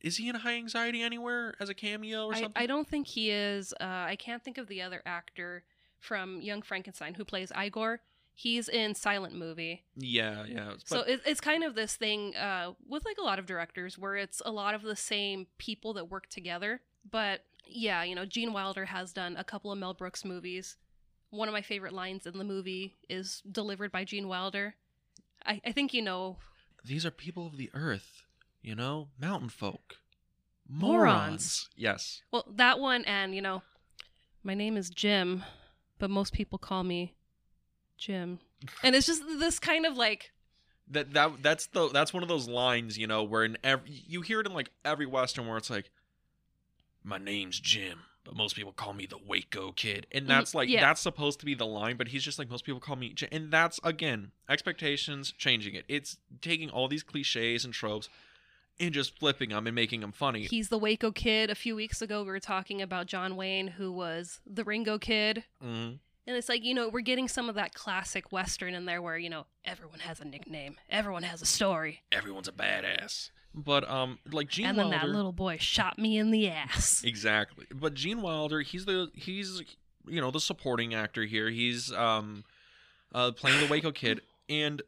[0.00, 2.62] Is he in High Anxiety anywhere as a cameo or I, something?
[2.62, 3.72] I don't think he is.
[3.80, 5.62] Uh, I can't think of the other actor
[6.00, 8.00] from Young Frankenstein who plays Igor.
[8.34, 9.84] He's in Silent Movie.
[9.94, 10.70] yeah, yeah.
[10.70, 13.98] But, so it, it's kind of this thing uh, with like a lot of directors
[13.98, 16.80] where it's a lot of the same people that work together.
[17.08, 20.76] But yeah, you know, Gene Wilder has done a couple of Mel Brooks movies.
[21.30, 24.74] One of my favorite lines in the movie is delivered by Gene Wilder.
[25.46, 26.36] I, I think you know
[26.84, 28.22] these are people of the earth,
[28.60, 29.96] you know, mountain folk.
[30.68, 31.68] Morons.
[31.76, 32.22] Yes.
[32.32, 33.62] Well, that one, and you know,
[34.42, 35.44] my name is Jim,
[35.98, 37.14] but most people call me
[37.98, 38.40] Jim,
[38.82, 40.32] and it's just this kind of like,
[40.88, 44.20] That that that's the that's one of those lines, you know, where in every you
[44.22, 45.90] hear it in like every western where it's like
[47.04, 50.06] my name's Jim, but most people call me the Waco kid.
[50.12, 50.80] And that's like yeah.
[50.80, 53.28] that's supposed to be the line, but he's just like most people call me Jim.
[53.32, 55.84] And that's again, expectations changing it.
[55.88, 58.08] It's taking all these clichés and tropes
[58.80, 60.42] and just flipping them and making them funny.
[60.44, 61.50] he's the Waco kid.
[61.50, 65.44] A few weeks ago, we were talking about John Wayne, who was the Ringo kid,
[65.62, 65.98] Mhm.
[66.26, 69.18] and it's like you know we're getting some of that classic western in there, where
[69.18, 73.30] you know everyone has a nickname, everyone has a story, Everyone's a badass.
[73.54, 77.02] But um like Gene and then Wilder that little boy shot me in the ass.
[77.06, 77.66] Exactly.
[77.74, 79.62] But Gene Wilder, he's the he's
[80.06, 81.50] you know the supporting actor here.
[81.50, 82.44] He's um
[83.14, 84.80] uh playing the Waco kid and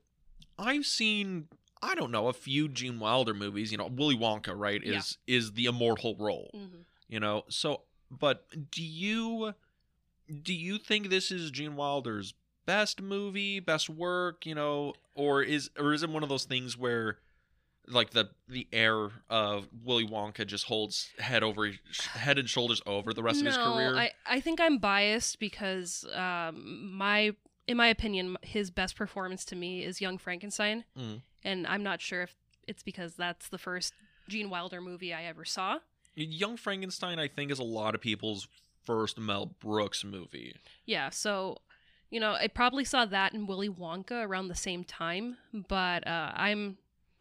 [0.59, 1.49] I've seen
[1.83, 4.99] I don't know a few Gene Wilder movies, you know, Willy Wonka, right, Yeah.
[4.99, 6.85] is is the immortal role, Mhm.
[7.09, 7.45] you know.
[7.49, 9.55] So but do you
[10.43, 12.33] do you think this is Gene Wilder's
[12.65, 16.79] best movie, best work, you know, or is or is it one of those things
[16.79, 17.19] where
[17.89, 21.71] like the the air of Willy Wonka just holds head over
[22.13, 23.97] head and shoulders over the rest of his no, career.
[23.97, 27.33] I, I think I'm biased because um, my
[27.67, 31.23] in my opinion, his best performance to me is Young Frankenstein, Mm.
[31.43, 32.35] and I'm not sure if
[32.67, 33.95] it's because that's the first
[34.29, 35.79] Gene Wilder movie I ever saw.
[36.15, 38.49] Young Frankenstein, I think, is a lot of people's
[38.85, 40.55] first Mel Brooks movie.
[40.87, 41.59] Yeah, so
[42.11, 45.37] you know, I probably saw that and Willy Wonka around the same time,
[45.69, 46.77] but uh, I'm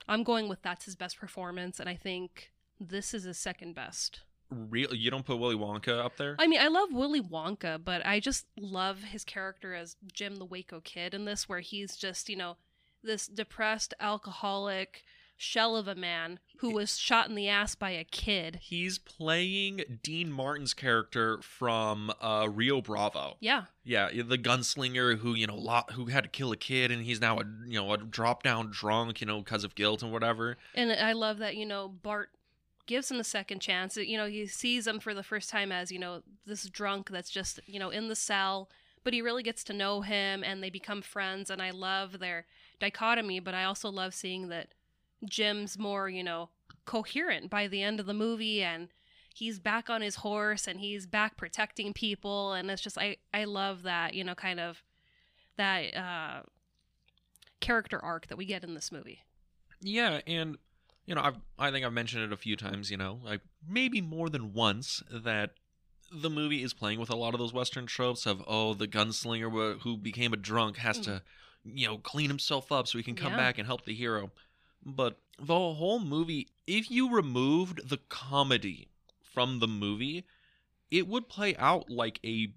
[0.08, 4.22] I'm going with that's his best performance, and I think this is his second best.
[4.50, 6.36] Real, you don't put Willy Wonka up there.
[6.38, 10.46] I mean, I love Willy Wonka, but I just love his character as Jim the
[10.46, 12.58] Waco kid in this, where he's just, you know,
[13.04, 15.04] this depressed alcoholic
[15.38, 18.60] shell of a man who was shot in the ass by a kid.
[18.62, 23.36] He's playing Dean Martin's character from uh, Rio Bravo.
[23.40, 23.66] Yeah.
[23.84, 27.20] Yeah, the gunslinger who you know lo- who had to kill a kid, and he's
[27.20, 30.58] now a you know a drop down drunk, you know, because of guilt and whatever.
[30.74, 32.30] And I love that, you know, Bart
[32.86, 33.98] gives him a second chance.
[33.98, 37.30] You know, he sees him for the first time as, you know, this drunk that's
[37.30, 38.70] just, you know, in the cell,
[39.04, 41.50] but he really gets to know him and they become friends.
[41.50, 42.46] And I love their
[42.80, 44.70] dichotomy, but I also love seeing that
[45.26, 46.50] Jim's more, you know,
[46.86, 48.90] coherent by the end of the movie and
[49.34, 52.54] he's back on his horse and he's back protecting people.
[52.54, 54.84] And it's just, I, I love that, you know, kind of
[55.58, 56.42] that uh,
[57.60, 59.22] character arc that we get in this movie.
[59.82, 60.58] Yeah, and
[61.06, 64.02] you know, I've I think I've mentioned it a few times, you know, like maybe
[64.02, 65.52] more than once that
[66.12, 69.80] the movie is playing with a lot of those western tropes of oh, the gunslinger
[69.82, 71.04] who became a drunk has Mm.
[71.04, 71.22] to
[71.66, 73.38] you know, clean himself up so he can come Yeah.
[73.38, 74.32] back and help the hero.
[74.86, 78.90] But the whole movie, if you removed the comedy
[79.34, 80.26] from the movie,
[80.92, 82.50] it would play out like a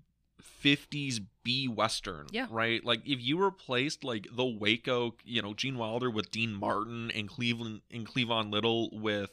[0.62, 2.26] 50s B western.
[2.30, 2.46] Yeah.
[2.50, 2.84] Right?
[2.84, 7.28] Like if you replaced like the Waco, you know, Gene Wilder with Dean Martin and
[7.28, 9.30] Cleveland and Cleavon Little with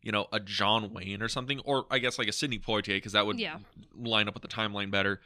[0.00, 3.12] you know, a John Wayne or something, or I guess like a Sidney Poitier, because
[3.12, 3.58] that would Yeah.
[3.92, 5.20] line up with the timeline better.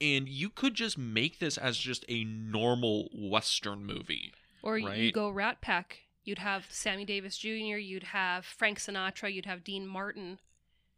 [0.00, 4.32] And you could just make this as just a normal Western movie.
[4.62, 6.07] Or you go Rat Pack.
[6.28, 10.38] You'd have Sammy Davis Jr., you'd have Frank Sinatra, you'd have Dean Martin.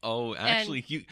[0.02, 1.04] Oh, actually, you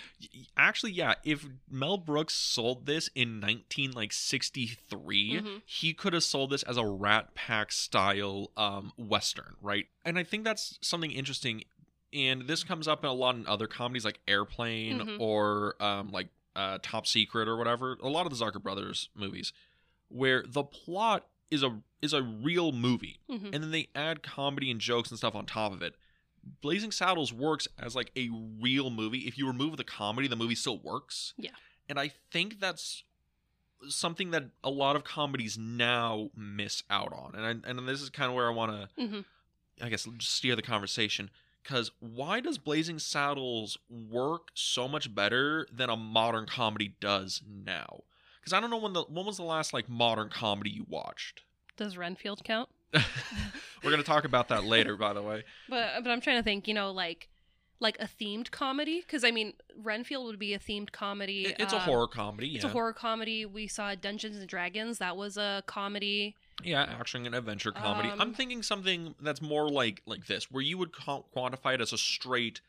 [0.57, 1.15] actually, yeah.
[1.23, 5.61] If Mel Brooks sold this in nineteen like sixty Mhm.
[5.67, 9.87] he could have sold this as a Rat Pack style um, western, right?
[10.07, 11.65] And I think that's something interesting.
[12.15, 15.21] And this comes up in a lot in other comedies like Airplane Mhm.
[15.21, 17.99] or um, like uh, Top Secret or whatever.
[18.03, 19.53] A lot of the Zucker brothers movies,
[20.09, 23.53] where the plot is a is a real movie, Mhm.
[23.53, 25.97] and then they add comedy and jokes and stuff on top of it.
[26.61, 29.27] Blazing Saddles works as like a real movie.
[29.27, 31.35] If you remove the comedy, the movie still works.
[31.37, 31.51] Yeah.
[31.89, 33.03] And I think that's
[33.89, 37.35] something that a lot of comedies now miss out on.
[37.35, 39.25] And I, and this is kind of where I want to Mhm.
[39.81, 41.31] I guess steer the conversation
[41.65, 48.03] cuz why does Blazing Saddles work so much better than a modern comedy does now?
[48.43, 51.43] Cuz I don't know when the when was the last like modern comedy you watched?
[51.79, 52.69] Does Renfield count?
[52.93, 55.45] We're going to talk about that later by the way.
[55.71, 57.29] But but I'm trying to think, you know, like
[57.81, 61.47] like a themed comedy because I mean Renfield would be a themed comedy.
[61.47, 62.57] It- it's a um, horror comedy, yeah.
[62.57, 63.47] It's a horror comedy.
[63.47, 64.99] We saw Dungeons and Dragons.
[64.99, 66.35] That was a comedy.
[66.65, 68.11] Yeah, action and adventure comedy.
[68.11, 71.81] I'm Um, thinking something that's more like like this, where you would co- quantify it
[71.81, 72.61] as a straight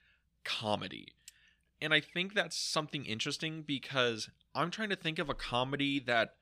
[0.44, 1.08] comedy.
[1.82, 6.36] And I think that's something interesting because I'm trying to think of a comedy that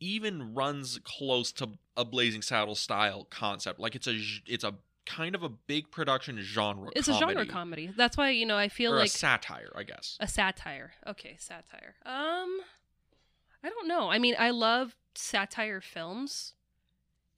[0.00, 3.80] even runs close to a Blazing Saddle style concept.
[3.80, 4.74] Like it's a it's a
[5.06, 6.90] kind of a big production genre.
[6.94, 7.90] It's comedy, a genre comedy.
[7.96, 10.16] That's why you know I feel or like a satire, I guess.
[10.20, 10.92] a satire.
[11.06, 11.94] Okay, satire.
[12.04, 12.60] Um,
[13.64, 14.10] I don't know.
[14.10, 16.54] I mean, I love satire films,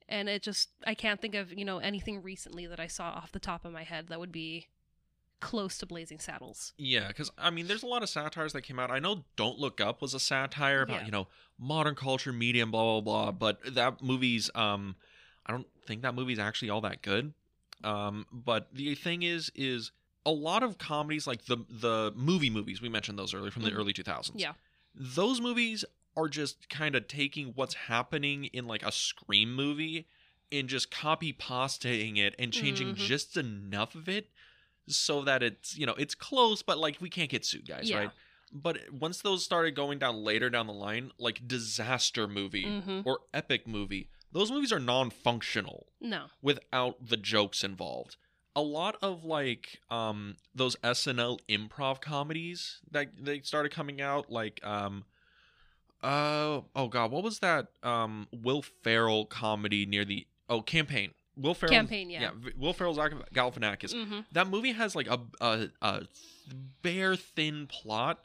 [0.09, 3.33] and it just I can't think of you know anything recently that I saw off
[3.33, 4.69] the top of my head that would be
[5.41, 6.73] close to Blazing Saddles.
[6.79, 8.91] Yeah, because I mean, there's a lot of satires that came out.
[8.91, 11.07] I know "Don't Look Up" was a satire about Yeah.
[11.07, 13.33] you know modern culture, media, and blah blah blah.
[13.33, 14.97] But that movie's um,
[15.47, 17.33] I don't think that movie's actually all that good.
[17.85, 19.93] Um, but the thing is, is
[20.27, 23.71] a lot of comedies like the the movie movies we mentioned those earlier from the
[23.71, 23.77] Mhm.
[23.79, 24.41] early 2000s.
[24.41, 24.55] Yeah.
[25.01, 25.85] those movies
[26.17, 30.09] are just kind of taking what's happening in like a scream movie
[30.51, 32.97] and just copy pasting it and changing Mhm.
[32.97, 34.29] just enough of it
[34.89, 37.99] so that it's you know it's close but like we can't get sued guys Yeah.
[37.99, 38.11] right
[38.53, 43.01] but once those started going down later down the line like disaster movie Mm-hmm.
[43.05, 46.27] or epic movie those movies are non-functional No.
[46.43, 48.17] without the jokes involved
[48.57, 54.61] a lot of like um those SNL improv comedies that they started coming out like
[54.65, 55.05] um
[56.03, 61.55] uh oh god what was that um Will Ferrell comedy near the oh campaign Will
[61.55, 62.31] Ferrell Campaign, yeah.
[62.37, 64.21] V- Will Ferrell's Gal- Galifianakis Mm-hmm.
[64.33, 66.03] that movie has like a, a a
[66.83, 68.25] bare thin plot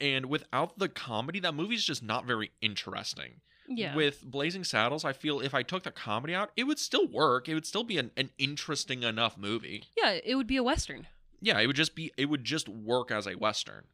[0.00, 3.94] and without the comedy that movie's just not very interesting Yeah.
[3.94, 7.48] with Blazing Saddles, I feel if I took the comedy out, it would still work.
[7.48, 9.84] It would still be an, an interesting enough movie.
[9.96, 11.06] yeah, it would be a western.
[11.42, 13.84] Yeah, it would just be it would just work as a western.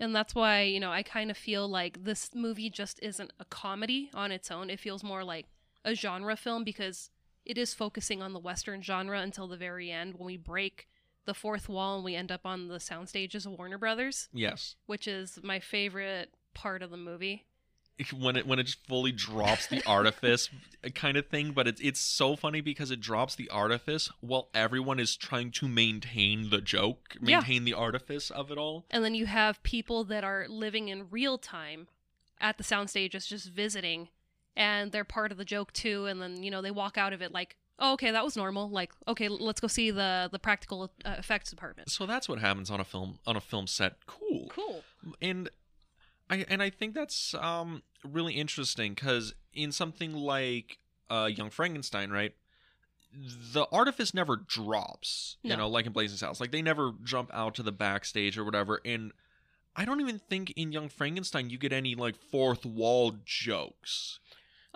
[0.00, 3.44] And that's why, you know, I kind of feel like this movie just isn't a
[3.44, 4.68] comedy on its own.
[4.68, 5.46] It feels more like
[5.84, 7.10] a genre film because
[7.44, 10.88] it is focusing on the Western genre until the very end when we break
[11.26, 14.76] the fourth wall and we end up on the sound stages of Warner Brothers, Yes.
[14.86, 17.44] which is my favorite part of the movie.
[18.12, 20.50] When it when it just fully drops the artifice
[20.96, 24.98] kind of thing, but it's it's so funny because it drops the artifice while everyone
[24.98, 27.36] is trying to maintain the joke, Yeah.
[27.38, 28.84] maintain the artifice of it all.
[28.90, 31.86] And then you have people that are living in real time
[32.40, 34.08] at the sound stages just visiting
[34.56, 37.22] and they're part of the joke too and then, you know, they walk out of
[37.22, 40.90] it like, "Oh, okay, that was normal." Like, "Okay, let's go see the the practical
[41.04, 43.96] uh, effects department." So that's what happens on a film on a film set.
[44.06, 44.46] Cool.
[44.50, 44.82] Cool.
[45.20, 45.48] and
[46.30, 50.78] I and I think that's um really interesting because in something like
[51.10, 52.34] uh Young Frankenstein, right?
[53.52, 56.40] The artifice never drops, you know, like in Blazing Saddles.
[56.40, 58.80] Like they never jump out to the backstage or whatever.
[58.84, 59.12] And
[59.76, 64.18] I don't even think in Young Frankenstein you get any like fourth wall jokes.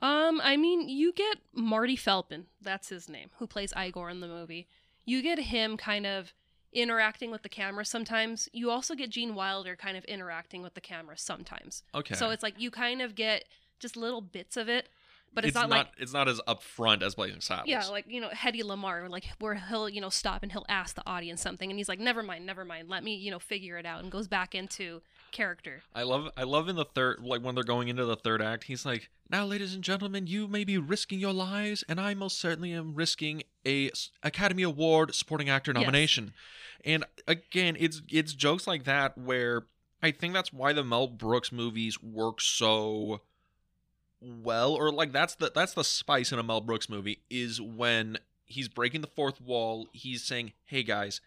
[0.00, 4.28] Um, I mean, you get Marty Feldman, that's his name, who plays Igor in the
[4.28, 4.68] movie.
[5.04, 6.34] You get him kind of
[6.72, 8.48] interacting with the camera sometimes.
[8.52, 11.82] You also get Gene Wilder kind of interacting with the camera sometimes.
[11.94, 13.44] Okay, So it's like you kind of get
[13.80, 14.88] just little bits of it,
[15.34, 17.68] but it's, not, like it's not as upfront as Blazing Saddles.
[17.68, 20.94] yeah, like you know, Hedy Lamarr, like where he'll you know stop and he'll ask
[20.94, 23.76] the audience something, and he's like, "Never mind, never mind, let me you know figure
[23.76, 25.82] it out," and goes back into character.
[25.94, 28.64] I love I love in the third like when they're going into the third act,
[28.64, 32.38] he's like, "Now, ladies and gentlemen, you may be risking your lives, and I most
[32.38, 33.90] certainly am risking a
[34.22, 35.80] Academy Award supporting actor Yes.
[35.80, 36.32] nomination."
[36.84, 39.66] And again, it's it's jokes like that where
[40.02, 43.22] I think that's why the Mel Brooks movies work so
[44.20, 48.18] well or like that's the that's the spice in a Mel Brooks movie is when
[48.46, 51.20] he's breaking the fourth wall, he's saying, "Hey guys,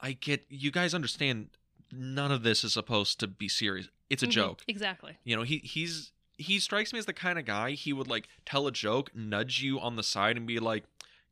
[0.00, 1.50] I get you guys understand
[1.92, 3.88] none of this is supposed to be serious.
[4.10, 5.18] It's a Mhm, joke." Exactly.
[5.24, 8.26] You know, he he's he strikes me as the kind of guy he would like
[8.46, 10.84] tell a joke, nudge you on the side and be like,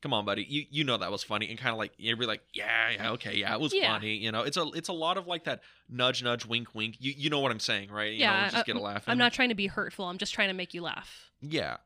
[0.03, 0.45] "Come on, buddy.
[0.45, 3.11] You you know that was funny." And kind of like you'd be like, "Yeah, yeah,
[3.13, 3.93] okay, yeah, it was Yeah.
[3.93, 6.97] funny." You know, it's a it's a lot of like that nudge nudge wink wink.
[7.01, 8.13] You you know what I'm saying, right?
[8.13, 9.05] You Yeah, know, just get a I- laugh.
[9.09, 10.05] I'm not trying to be hurtful.
[10.07, 11.31] I'm just trying to make you laugh.
[11.41, 11.79] Yeah.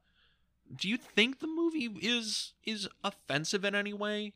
[0.74, 4.32] Do you think the movie is is offensive in any way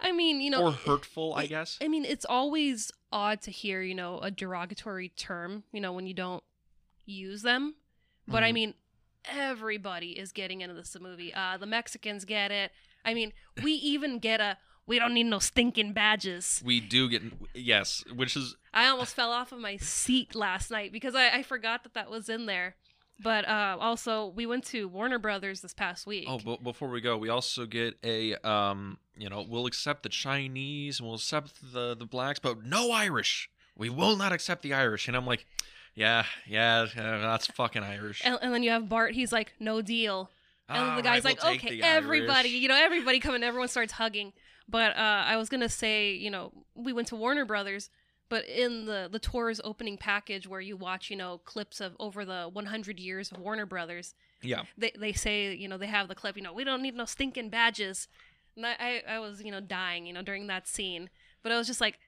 [0.00, 1.34] I mean, you know, or hurtful?
[1.34, 1.78] I guess.
[1.80, 6.06] I mean, it's always odd to hear, you know, a derogatory term, you know, when
[6.06, 6.44] you don't
[7.04, 7.76] use them.
[8.28, 8.54] But I Mhm.
[8.54, 8.74] mean,
[9.24, 11.32] everybody is getting into this movie.
[11.34, 12.72] Uh, the Mexicans get it.
[13.04, 13.32] I mean,
[13.62, 16.62] we even get a we don't need no stinking badges.
[16.64, 17.20] we do get
[17.54, 21.42] yes, which is I almost fell off of my seat last night because I, I
[21.42, 22.76] forgot that that was in there.
[23.18, 26.26] But uh, also, we went to Warner Brothers this past week.
[26.28, 30.08] Oh, but before we go, we also get a um, you know, we'll accept the
[30.08, 33.48] Chinese and we'll accept the the blacks, but no Irish.
[33.76, 35.08] We will not accept the Irish.
[35.08, 35.46] And I'm like,
[35.94, 38.22] yeah, yeah, yeah that's fucking Irish.
[38.24, 39.14] and, and then you have Bart.
[39.14, 40.30] He's like, no deal.
[40.68, 43.92] And All the guy's right, like, we'll okay, everybody, you know, everybody coming, everyone starts
[43.92, 44.32] hugging.
[44.68, 47.88] But uh, I was gonna say, you know, we went to Warner Brothers,
[48.28, 52.24] but in the the tour's opening package where you watch, you know, clips of over
[52.24, 56.14] the 100 years of Warner Brothers, Yeah, they they say, you know, they have the
[56.14, 58.08] clip, you know, we don't need no stinking badges.
[58.56, 61.10] And I I, was, you know, dying, you know, during that scene.
[61.42, 61.98] But I was just like,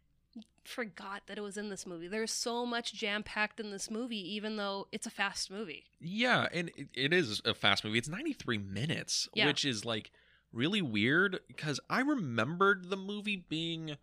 [0.65, 2.09] forgot that it was in this movie.
[2.09, 5.85] There's so much jam packed in this movie, even though it's a fast movie.
[6.01, 7.99] yeah, and it, it is a fast movie.
[7.99, 9.47] It's 93 minutes, Yeah.
[9.47, 10.11] which is like
[10.53, 13.97] really weird because I remembered the movie being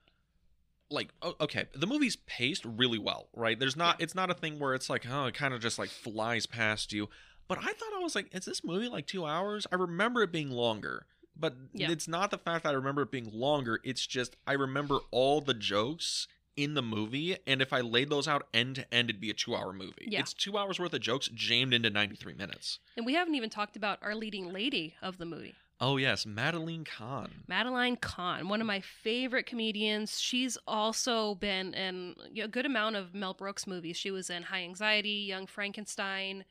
[0.90, 1.10] like
[1.42, 4.90] okay the movie's paced really well right there's not it's not a thing where it's
[4.90, 7.10] like oh it kind of just like flies past you
[7.48, 10.32] but i thought i was like is this movie like two hours i remember it
[10.32, 11.90] being longer but Yeah.
[11.92, 15.42] it's not the fact that i remember it being longer it's just i remember all
[15.42, 19.20] the jokes in the movie and if i laid those out end to end it'd
[19.20, 20.20] be a two hour movie Yeah.
[20.20, 23.76] it's two hours worth of jokes jammed into 93 minutes And we haven't even talked
[23.76, 25.56] about our leading lady of the movie.
[25.82, 30.20] Oh yes madeline kahn Madeline Kahn, one of my favorite comedians.
[30.20, 33.98] She's also been in a good amount of Mel Brooks movies.
[33.98, 36.46] She was in High Anxiety, Young Frankenstein.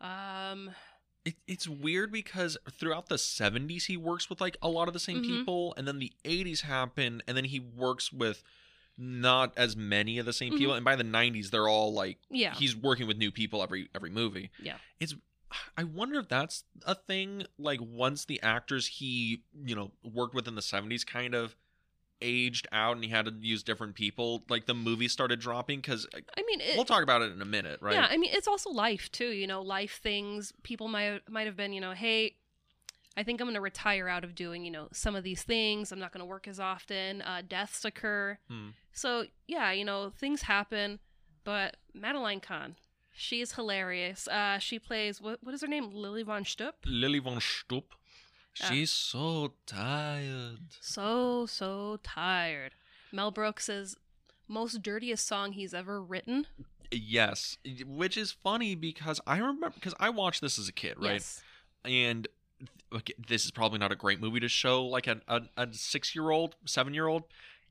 [0.00, 0.70] Um,
[1.24, 5.00] It, it's weird because throughout the 70s he works with like a lot of the
[5.00, 5.26] same Mhm.
[5.26, 8.42] people and then the 80s happen and then he works with
[8.96, 12.54] not as many of the same people and by the 90s they're all like yeah,
[12.54, 14.76] he's working with new people every every movie Yeah.
[14.98, 15.14] it's
[15.76, 20.46] i wonder if that's a thing like once the actors he you know worked with
[20.46, 21.56] in the 70s kind of
[22.22, 26.06] aged out and he had to use different people like the movie started dropping because
[26.14, 28.48] I mean, it, we'll talk about it in a minute right yeah, I mean, it's
[28.48, 29.30] also life too.
[29.30, 30.52] You know, life things.
[30.62, 32.34] People might might have been, you know, hey,
[33.16, 35.92] I think I'm going to retire out of doing, you know, some of these things.
[35.92, 37.22] I'm not going to work as often.
[37.22, 38.38] Uh, deaths occur.
[38.48, 38.68] Hmm.
[38.92, 40.98] So yeah, you know, things happen.
[41.42, 42.76] But Madeline Kahn,
[43.20, 44.26] she is hilarious.
[44.26, 45.90] Uh, she plays what what is her name?
[45.92, 46.72] Lily von Stupp.
[46.86, 47.84] lily von stupp
[48.54, 52.72] she's so tired So so tired.
[53.12, 53.96] Mel Brooks's
[54.48, 56.46] most dirtiest song he's ever written.
[56.90, 57.56] Yes,
[57.86, 61.14] which is funny because I remember because I watched this as a kid, right?
[61.14, 61.42] Yes.
[61.84, 62.26] And
[62.92, 66.14] okay, this is probably not a great movie to show like a a, a six
[66.14, 67.24] year old, seven year old,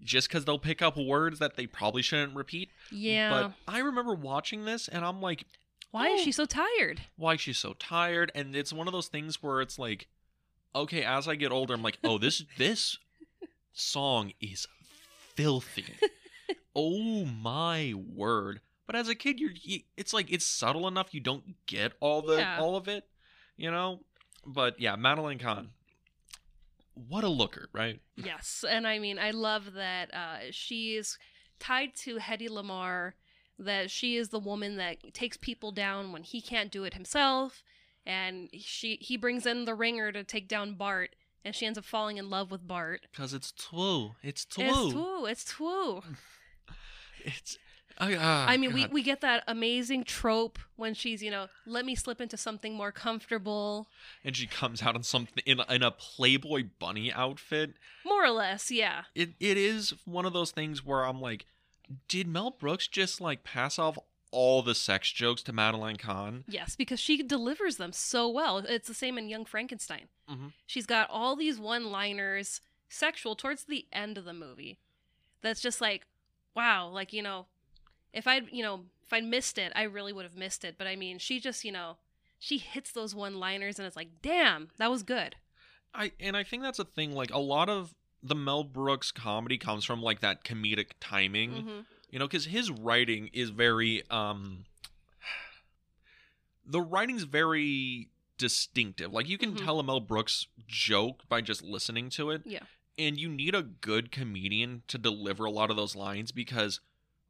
[0.03, 2.69] just because they'll pick up words that they probably shouldn't repeat.
[2.91, 3.29] Yeah.
[3.67, 5.45] But I remember watching this and I'm like,
[5.91, 6.23] Why is oh.
[6.23, 7.01] she so tired?
[7.17, 8.31] why is she so tired?
[8.35, 10.07] And it's one of those things where it's like,
[10.75, 12.97] okay, as I get older, I'm like, oh, this this
[13.73, 14.67] song is
[15.35, 15.85] filthy.
[16.75, 18.61] oh my word!
[18.87, 22.21] But as a kid, you're you, it's like it's subtle enough you don't get all
[22.21, 22.59] the Yeah.
[22.59, 23.05] all of it,
[23.57, 24.01] you know.
[24.45, 25.69] But yeah, Madeline Kahn,
[27.07, 27.99] what a looker, right?
[28.15, 31.17] Yes, and I mean, I love that uh, she is
[31.59, 33.13] tied to Hedy Lamarr.
[33.61, 37.61] That she is the woman that takes people down when he can't do it himself,
[38.05, 41.83] and she he brings in the ringer to take down Bart, and she ends up
[41.83, 43.01] falling in love with Bart.
[43.11, 44.11] Because it's true.
[44.23, 44.63] It's true.
[44.65, 45.25] It's true.
[45.25, 46.01] It's true.
[47.25, 47.57] It's.
[47.99, 48.93] I, ah, I mean, we, God.
[48.93, 52.91] we get that amazing trope when she's, you know, let me slip into something more
[52.93, 53.87] comfortable.
[54.23, 57.73] and she comes out in something in, a- in a Playboy bunny outfit.
[58.05, 59.03] More or less, yeah.
[59.15, 61.45] it it is one of those things where I'm like,
[62.07, 63.97] did Mel Brooks just like pass off
[64.31, 66.43] all the sex jokes to Madeline Kahn.
[66.47, 68.59] Yes, because she delivers them so well.
[68.59, 70.07] It's the same in Young Frankenstein.
[70.29, 70.53] Mhm.
[70.67, 74.77] She's got all these one-liners, sexual towards the end of the movie.
[75.41, 76.05] That's just like,
[76.55, 77.47] wow, like you know,
[78.13, 80.75] if I'd you know if I'd missed it, I really would have missed it.
[80.77, 81.97] But I mean, she just you know,
[82.39, 85.35] she hits those one-liners, and it's like, damn, that was good.
[85.93, 87.13] I and I think that's a thing.
[87.13, 91.51] Like a lot of the Mel Brooks comedy comes from like that comedic timing.
[91.63, 91.79] hmm
[92.11, 94.65] You know, because his writing is very um
[96.65, 99.11] the writing's very distinctive.
[99.11, 99.63] Like you can Mhm.
[99.63, 102.43] tell a Mel Brooks joke by just listening to it.
[102.45, 102.63] Yeah.
[102.97, 106.79] And you need a good comedian to deliver a lot of those lines because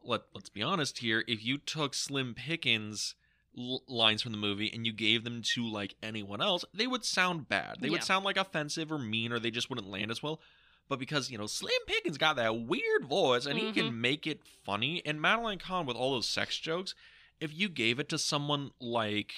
[0.03, 3.15] let let's be honest here, if you took Slim Pickens
[3.57, 7.03] l- lines from the movie and you gave them to like anyone else, they would
[7.05, 7.77] sound bad.
[7.79, 7.93] They Yeah.
[7.93, 10.39] would sound like offensive or mean or they just wouldn't land as well.
[10.87, 14.41] But because, you know, Slim Pickens got that weird voice and he can make it
[14.65, 16.95] funny and Madeline Kahn with all those sex jokes,
[17.39, 19.33] if you gave it to someone like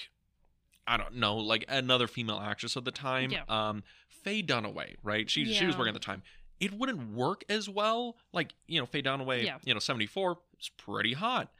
[0.88, 3.43] I don't know, like another female actress of the time, Yeah.
[3.47, 5.30] um Faye Dunaway, right?
[5.30, 5.80] She she was Yeah.
[5.80, 6.24] working at the time.
[6.62, 8.16] It wouldn't work as well.
[8.32, 9.57] Like, you know, Faye Dunaway, Yeah.
[9.66, 11.51] you know, 74 is pretty hot.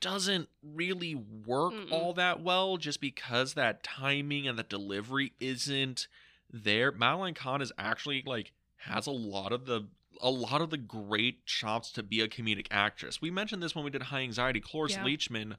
[0.00, 1.90] Doesn't really work Mm-mm.
[1.92, 6.08] all that well just because that timing and the delivery isn't
[6.52, 6.92] there.
[6.92, 9.86] Madeline Kahn is actually like has a lot of the
[10.20, 13.20] a lot of the great chops to be a comedic actress.
[13.20, 14.60] We mentioned this when we did High Anxiety.
[14.60, 15.04] Cloris Yeah.
[15.04, 15.56] Leachman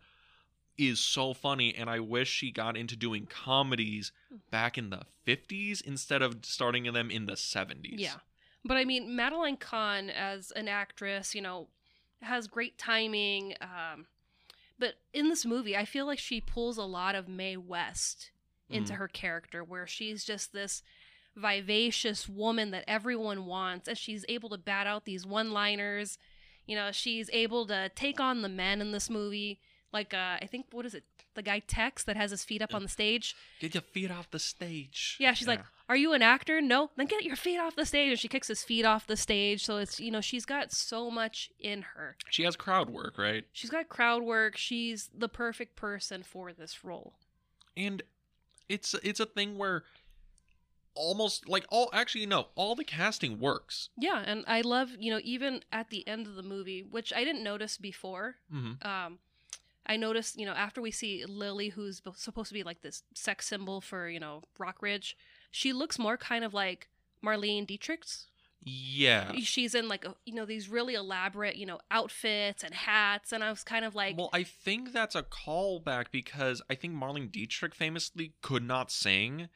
[0.78, 4.38] is so funny, and I wish she got into doing comedies hmm.
[4.52, 8.00] back in the 50s instead of starting them in the 70s.
[8.00, 8.16] Yeah.
[8.68, 11.68] But I mean, Madeline Kahn as an actress, you know,
[12.22, 13.53] has great timing.
[13.61, 14.07] Um,
[14.80, 18.32] but in this movie, I feel like she pulls a lot of Mae West
[18.68, 18.97] into Mhm.
[18.97, 20.82] her character, where she's just this
[21.36, 26.18] vivacious woman that everyone wants, and she's able to bat out these one liners.
[26.66, 29.59] You know, she's able to take on the men in this movie.
[29.93, 31.03] Like, uh, I think, what is it?
[31.36, 33.36] The guy Tex that has his feet up on the stage.
[33.59, 35.18] Get your feet off the stage.
[35.20, 36.62] Yeah, she's like, "Are you an actor?
[36.62, 39.18] No, then get your feet off the stage." And she kicks his feet off the
[39.18, 39.64] stage.
[39.66, 42.18] So it's you know she's got so much in her.
[42.30, 43.46] she has crowd work, right?
[43.54, 44.58] She's got crowd work.
[44.58, 47.14] She's the perfect person for this role.
[47.78, 48.02] and
[48.68, 49.84] it's it's a thing where
[50.96, 55.20] almost like all actually no all the casting works Yeah, and I love you know
[55.24, 58.36] even at the end of the movie, which I didn't notice before.
[58.54, 58.88] mm-hmm.
[58.88, 59.20] Um,
[59.86, 63.46] I noticed you know after we see Lily, who's supposed to be like this sex
[63.48, 65.18] symbol for you know Rock Ridge,
[65.56, 66.89] she looks more kind of like
[67.24, 68.28] Marlene Dietrich's.
[68.62, 73.32] yeah she's in like a, you know these really elaborate you know outfits and hats
[73.32, 76.93] and i was kind of like well i think that's a callback because i think
[76.93, 79.47] marlene dietrich famously could not sing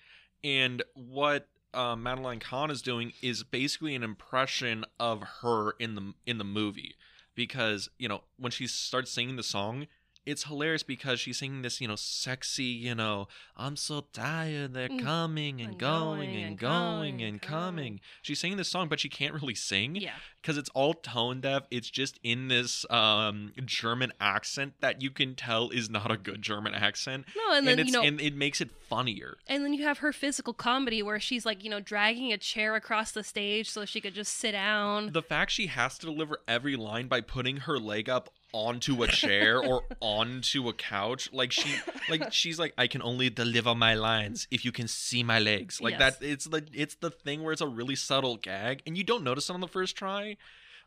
[0.43, 6.13] and what uh, madeline kahn is doing is basically an impression of her in the
[6.25, 6.95] in the movie
[7.35, 9.87] because you know when she starts singing the song
[10.25, 14.89] it's hilarious because she's singing this, you know, sexy, you know, I'm so tired, they're
[14.89, 14.99] Mm.
[15.01, 17.59] coming and And going going and and going and and coming.
[17.93, 17.99] coming.
[18.21, 21.63] She's singing this song, but she can't really sing yeah because it's all tone deaf.
[21.71, 26.41] It's just in this um German accent that you can tell is not a good
[26.41, 27.25] German accent.
[27.35, 29.37] no and then it's you know and it makes it funnier.
[29.47, 32.75] and then you have her physical comedy where she's like you know dragging a chair
[32.75, 36.39] across the stage so she could just sit down The fact she has to deliver
[36.47, 41.51] every line by putting her leg up onto a chair or onto a couch like
[41.51, 41.69] she
[42.09, 45.79] like she's like i can only deliver my lines if you can see my legs
[45.79, 46.17] like Yes.
[46.17, 49.23] that it's the it's the thing where it's a really subtle gag and you don't
[49.23, 50.35] notice it on the first try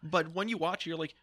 [0.03, 1.15] but when you watch it you're like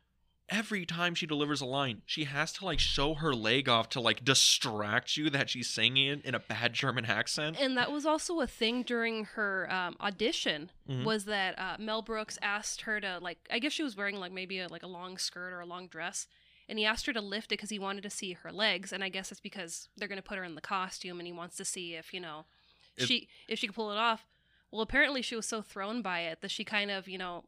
[0.49, 3.99] every time she delivers a line she has to like show her leg off to
[4.01, 8.39] like distract you that she's singing in a bad german accent and that was also
[8.39, 11.03] a thing during her um, audition Mhm.
[11.05, 14.31] was that uh, mel brooks asked her to like i guess she was wearing like
[14.31, 16.27] maybe a, like a long skirt or a long dress
[16.67, 19.03] and he asked her to lift it because he wanted to see her legs and
[19.03, 21.55] i guess it's because they're going to put her in the costume and he wants
[21.57, 22.45] to see if you know
[22.97, 24.25] It- she if she could pull it off
[24.71, 27.43] well apparently she was so thrown by it that she kind of you know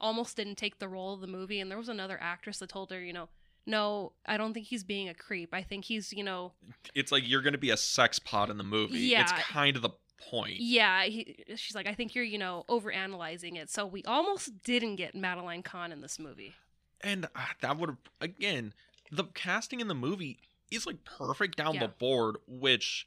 [0.00, 2.90] almost didn't take the role of the movie and there was another actress that told
[2.90, 3.28] her you know
[3.66, 5.50] no i don't think he's being a creep.
[5.52, 6.52] I think he's you know
[6.94, 8.98] it's like you're gonna be a sex pot in the movie.
[8.98, 9.90] Yeah, it's kind of the
[10.30, 10.60] point.
[10.60, 13.68] Yeah he, she's like i think you're you know over analyzing it.
[13.70, 16.54] So we almost didn't get madeline kahn in this movie.
[17.02, 17.28] And uh,
[17.60, 18.72] that would have again,
[19.12, 20.38] the casting in the movie
[20.70, 21.80] is like perfect down Yeah.
[21.80, 22.36] the board.
[22.48, 23.06] Which,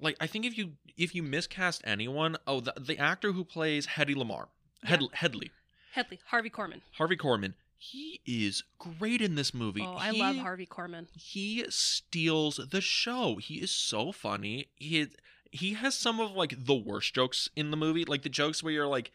[0.00, 3.86] like, I think if you if you miscast anyone, oh, the, the actor who plays
[3.86, 4.46] Hedy Lamarr,
[4.84, 5.50] Head, Hedley,
[5.92, 9.82] hedley harvey korman Harvey Korman, he is great in this movie.
[9.84, 13.36] oh i He- love harvey korman He steals the show.
[13.36, 14.68] He is so funny.
[14.76, 15.06] He
[15.50, 18.72] he has some of like the worst jokes in the movie, like the jokes where
[18.72, 19.10] you're like,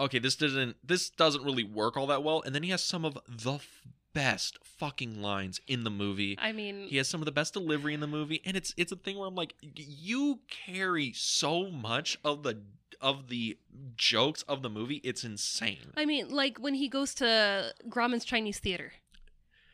[0.00, 3.04] okay, this doesn't this doesn't really work all that well, and then he has some
[3.04, 3.82] of the f-
[4.14, 6.38] best fucking lines in the movie.
[6.40, 8.92] I mean, He has some of the best delivery in the movie, and it's it's
[8.92, 12.60] a thing where I'm like, you carry so much of the
[13.04, 13.56] of the
[13.96, 14.96] jokes of the movie.
[15.04, 15.92] It's insane.
[15.96, 18.94] I mean, like when he goes to Grauman's Chinese Theater.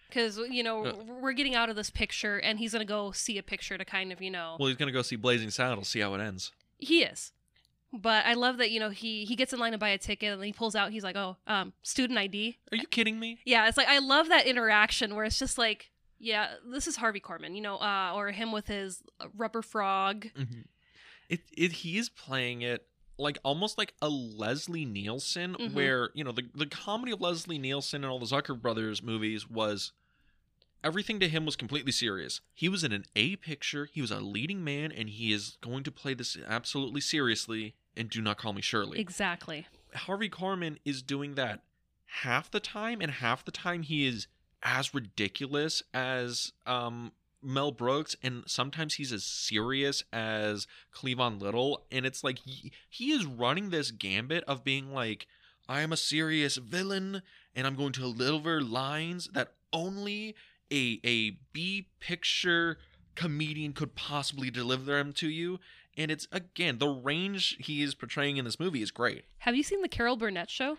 [0.08, 0.92] Because, you know, Uh.
[1.22, 3.84] we're getting out of this picture and he's going to go see a picture to
[3.84, 4.56] kind of, you know.
[4.58, 6.50] Well, he's gonna go see Blazing Saddles, see how it ends.
[6.78, 7.32] he is.
[7.92, 10.32] But I love that, you know, he, he gets in line to buy a ticket
[10.32, 12.58] and he pulls out, he's like, oh, um, student ID.
[12.72, 13.38] Are you kidding me?
[13.44, 17.20] Yeah, it's like, I love that interaction where it's just like, yeah, this is Harvey
[17.20, 19.02] Korman, you know, uh, or him with his
[19.36, 20.26] rubber frog.
[20.36, 20.64] Mhm.
[21.28, 22.86] It it he is playing it
[23.18, 25.72] like almost like a Leslie Nielsen, Mhm.
[25.72, 29.48] where you know the the comedy of Leslie Nielsen and all the Zucker brothers movies
[29.48, 29.92] was
[30.82, 32.40] everything to him was completely serious.
[32.54, 33.86] He was in an A picture.
[33.92, 37.74] He was a leading man, and he is going to play this absolutely seriously.
[37.96, 38.98] And do not call me Shirley.
[39.00, 39.66] Exactly.
[39.94, 41.64] Harvey Korman is doing that
[42.22, 44.26] half the time, and half the time he is
[44.62, 52.04] as ridiculous as um, Mel Brooks, and sometimes he's as serious as Cleavon Little, and
[52.04, 55.26] it's like he, he is running this gambit of being like,
[55.68, 57.22] I am a serious villain,
[57.54, 60.34] and I'm going to deliver lines that only
[60.72, 62.78] a a B picture
[63.14, 65.60] comedian could possibly deliver them to you.
[65.96, 69.24] And it's again the range he is portraying in this movie is great.
[69.38, 70.76] Have you seen the Carol Burnett show?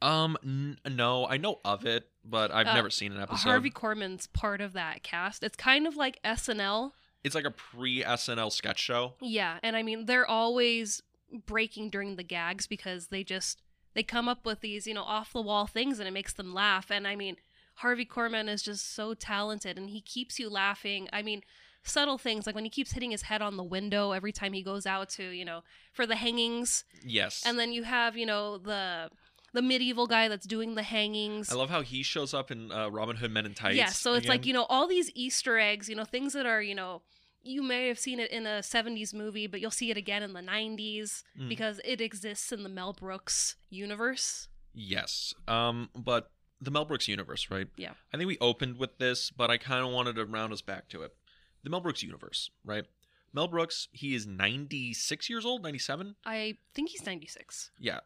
[0.00, 3.48] Um, n- no, I know of it, but I've Uh, never seen an episode.
[3.48, 5.42] Harvey Korman's part of that cast.
[5.42, 6.92] It's kind of like SNL.
[7.24, 9.14] It's like a pre SNL sketch show.
[9.20, 11.02] Yeah, and I mean they're always
[11.46, 13.60] breaking during the gags because they just
[13.94, 16.54] they come up with these, you know, off the wall things and it makes them
[16.54, 16.90] laugh.
[16.90, 17.36] And I mean,
[17.76, 21.08] Harvey Korman is just so talented and he keeps you laughing.
[21.12, 21.42] I mean,
[21.82, 24.62] subtle things like when he keeps hitting his head on the window every time he
[24.62, 26.84] goes out to, you know, for the hangings.
[27.04, 27.42] Yes.
[27.44, 29.10] And then you have, you know, the
[29.52, 31.50] the medieval guy that's doing the hangings.
[31.50, 33.76] I love how he shows up in uh, Robin Hood Men in Tights.
[33.76, 36.60] Yeah, so it's like, you know, all these Easter eggs, you know, things that are,
[36.62, 37.02] you know,
[37.42, 40.32] you may have seen it in a 70s movie, but you'll see it again in
[40.34, 41.48] the 90s Mm.
[41.48, 44.48] because it exists in the Mel Brooks universe.
[44.74, 45.32] Yes.
[45.46, 46.30] Um, but
[46.60, 47.68] the Mel Brooks universe, right?
[47.76, 47.92] Yeah.
[48.12, 50.88] I think we opened with this, but I kind of wanted to round us back
[50.90, 51.14] to it.
[51.62, 52.84] The Mel Brooks universe, right?
[53.32, 56.16] Mel Brooks, he is 96 years old, 97?
[56.24, 57.70] I think he's 96.
[57.78, 58.00] Yeah.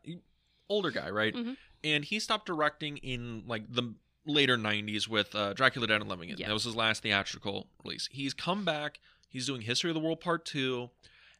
[0.72, 1.34] Older guy, right?
[1.34, 1.56] Mhm.
[1.84, 3.94] And he stopped directing in like the
[4.24, 6.38] later 90s with uh, Dracula Dead and Living It.
[6.38, 6.46] Yeah.
[6.48, 8.08] That was his last theatrical release.
[8.12, 9.00] He's come back.
[9.28, 10.90] He's doing History of the World Part 2.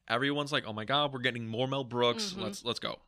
[0.09, 2.33] Everyone's like, "Oh my god, we're getting more Mel Brooks.
[2.33, 2.43] Mhm.
[2.43, 3.01] Let's let's go."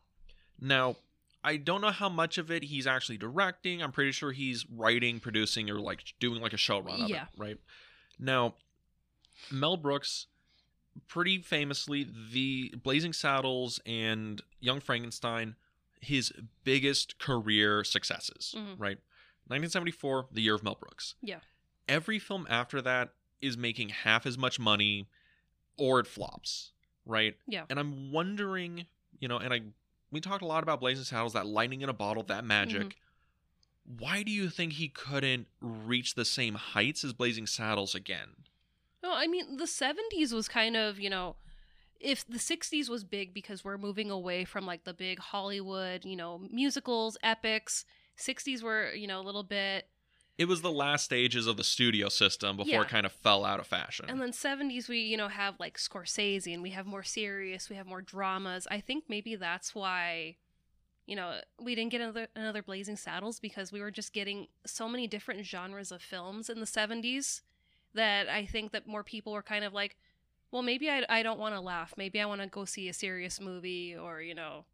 [0.59, 0.95] Now,
[1.43, 3.83] I don't know how much of it he's actually directing.
[3.83, 7.23] I'm pretty sure he's writing, producing or like doing like a show run of Yeah.
[7.23, 7.57] it, right?
[8.17, 8.55] Now,
[9.51, 10.27] Mel Brooks
[11.09, 15.55] pretty famously the Blazing Saddles and Young Frankenstein
[16.05, 16.31] his
[16.63, 18.75] biggest career successes, Mhm.
[18.79, 18.97] right?
[19.47, 21.15] 1974, the year of Mel Brooks.
[21.21, 21.39] Yeah.
[21.87, 25.07] Every film after that is making half as much money
[25.77, 26.71] or it flops,
[27.05, 27.37] right?
[27.47, 27.65] Yeah.
[27.69, 28.87] And I'm wondering,
[29.19, 29.61] you know, and I
[30.11, 32.89] we talked a lot about Blazing Saddles, that lightning in a bottle, that magic.
[32.89, 33.97] Mm-hmm.
[33.99, 38.45] Why do you think he couldn't reach the same heights as Blazing Saddles again?
[39.03, 41.35] No, I mean, the 70s was kind of, you know,
[41.99, 46.15] if the 60s was big because we're moving away from like the big Hollywood, you
[46.15, 47.85] know, musicals, epics,
[48.17, 49.87] 60s were, you know, a little bit
[50.37, 52.81] It was the last stages of the studio system before Yeah.
[52.81, 54.05] it kind of fell out of fashion.
[54.09, 57.77] And then 70s, we, you know, have like Scorsese and we have more serious, we
[57.77, 58.67] have more dramas.
[58.69, 60.35] I think maybe that's why,
[61.05, 64.89] you know, we didn't get another, another Blazing Saddles because we were just getting so
[64.89, 67.41] many different genres of films in the 70s
[67.93, 69.95] that I think that more people were kind of like,
[70.51, 71.93] well, maybe I, I don't want to laugh.
[71.97, 74.65] Maybe I want to go see a serious movie or, you know,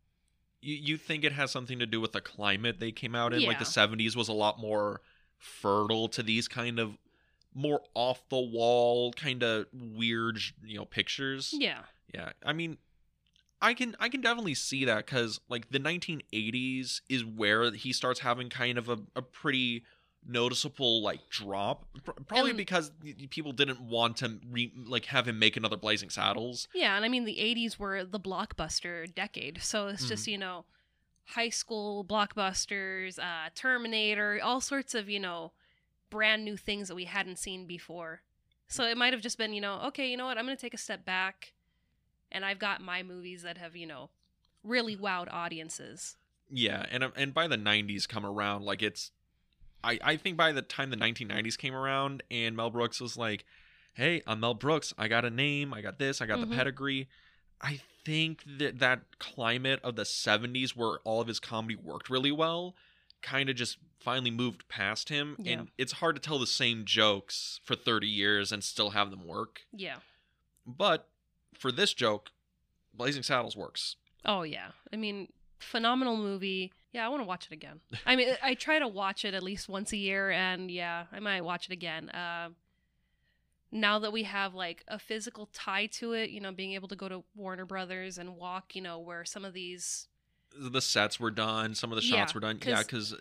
[0.62, 3.44] you, you think it has something to do with the climate they came out in?
[3.44, 5.02] Like the 70s was a lot more
[5.38, 6.98] fertile to these kind of
[7.54, 11.54] more off the wall, kind of weird, you know, pictures.
[11.58, 11.80] yeah.
[12.14, 12.78] Yeah, I mean,
[13.62, 18.20] I can I can definitely see that because like the 1980s is where he starts
[18.20, 19.86] having kind of a, a pretty
[20.28, 21.86] noticeable like drop.
[22.28, 22.92] Probably And- because
[23.30, 26.68] people didn't want to re- like have him make another Blazing Saddles.
[26.74, 29.62] Yeah, and I mean the 80s were the blockbuster decade.
[29.62, 30.66] So it's just, you know,
[31.26, 35.54] high school blockbusters, uh Terminator, all sorts of, you know,
[36.10, 38.22] brand new things that we hadn't seen before.
[38.68, 40.38] So it might have just been, you know, okay, you know what?
[40.38, 41.54] I'm going to take a step back
[42.32, 44.10] and I've got my movies that have, you know,
[44.64, 46.16] really wowed audiences.
[46.50, 49.12] Yeah, and uh, and by the 90s come around, like it's,
[49.84, 53.46] I I think by the time the 1990s came around and Mel Brooks was like,
[53.94, 54.94] hey, I'm Mel Brooks.
[54.98, 55.74] I got a name.
[55.74, 56.22] I got this.
[56.22, 56.50] I got Mhm.
[56.50, 57.08] the pedigree.
[57.60, 62.32] I think that that climate of the 70s where all of his comedy worked really
[62.32, 62.76] well
[63.22, 65.52] kind of just finally moved past him Yeah.
[65.60, 69.28] and it's hard to tell the same jokes for 30 years and still have them
[69.28, 69.62] work.
[69.72, 69.98] Yeah.
[70.66, 71.08] But
[71.54, 72.32] for this joke,
[72.94, 73.96] Blazing Saddles works.
[74.26, 74.72] Oh yeah.
[74.92, 76.74] I mean, phenomenal movie.
[76.94, 77.80] Yeah, I want to watch it again.
[78.06, 81.20] I mean, I try to watch it at least once a year, and yeah, I
[81.20, 82.10] might watch it again.
[82.10, 82.50] Uh,
[83.72, 86.96] now that we have like a physical tie to it, you know, being able to
[86.96, 90.08] go to Warner Brothers and walk, you know, where some of these
[90.58, 92.60] The sets were done, some of the shots Yeah, were done.
[92.60, 93.16] 'cause- Yeah, cuz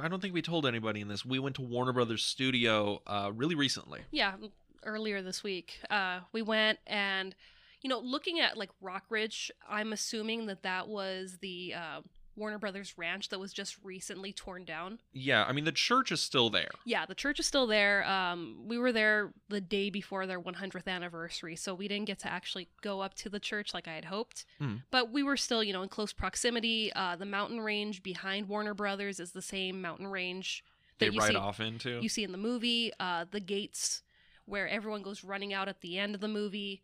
[0.00, 1.24] I don't think we told anybody in this.
[1.24, 4.00] We went to Warner Brothers studio uh really recently.
[4.10, 4.36] yeah
[4.82, 7.34] earlier this week uh we went and
[7.82, 12.00] you know looking at like rock ridge i'm assuming that that was the uh,
[12.40, 16.20] warner brothers ranch that was just recently torn down Yeah, I mean the church is
[16.20, 16.70] still there.
[16.84, 20.88] yeah the church is still there um we were there the day before their 100th
[20.88, 24.06] anniversary so we didn't get to actually go up to the church like i had
[24.06, 24.76] hoped Hmm.
[24.90, 28.74] but we were still you know in close proximity uh the mountain range behind warner
[28.74, 30.64] brothers is the same mountain range
[30.98, 32.00] They that you ride see off into.
[32.00, 34.02] you see in the movie uh, the gates
[34.46, 36.82] where everyone goes running out at the end of the movie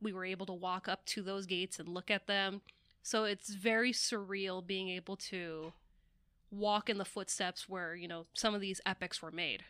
[0.00, 2.60] we were able to walk up to those gates and look at them
[3.02, 5.72] so it's very surreal being able to
[6.50, 9.64] walk in the footsteps where you know some of these epics were made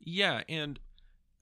[0.00, 0.78] Yeah, and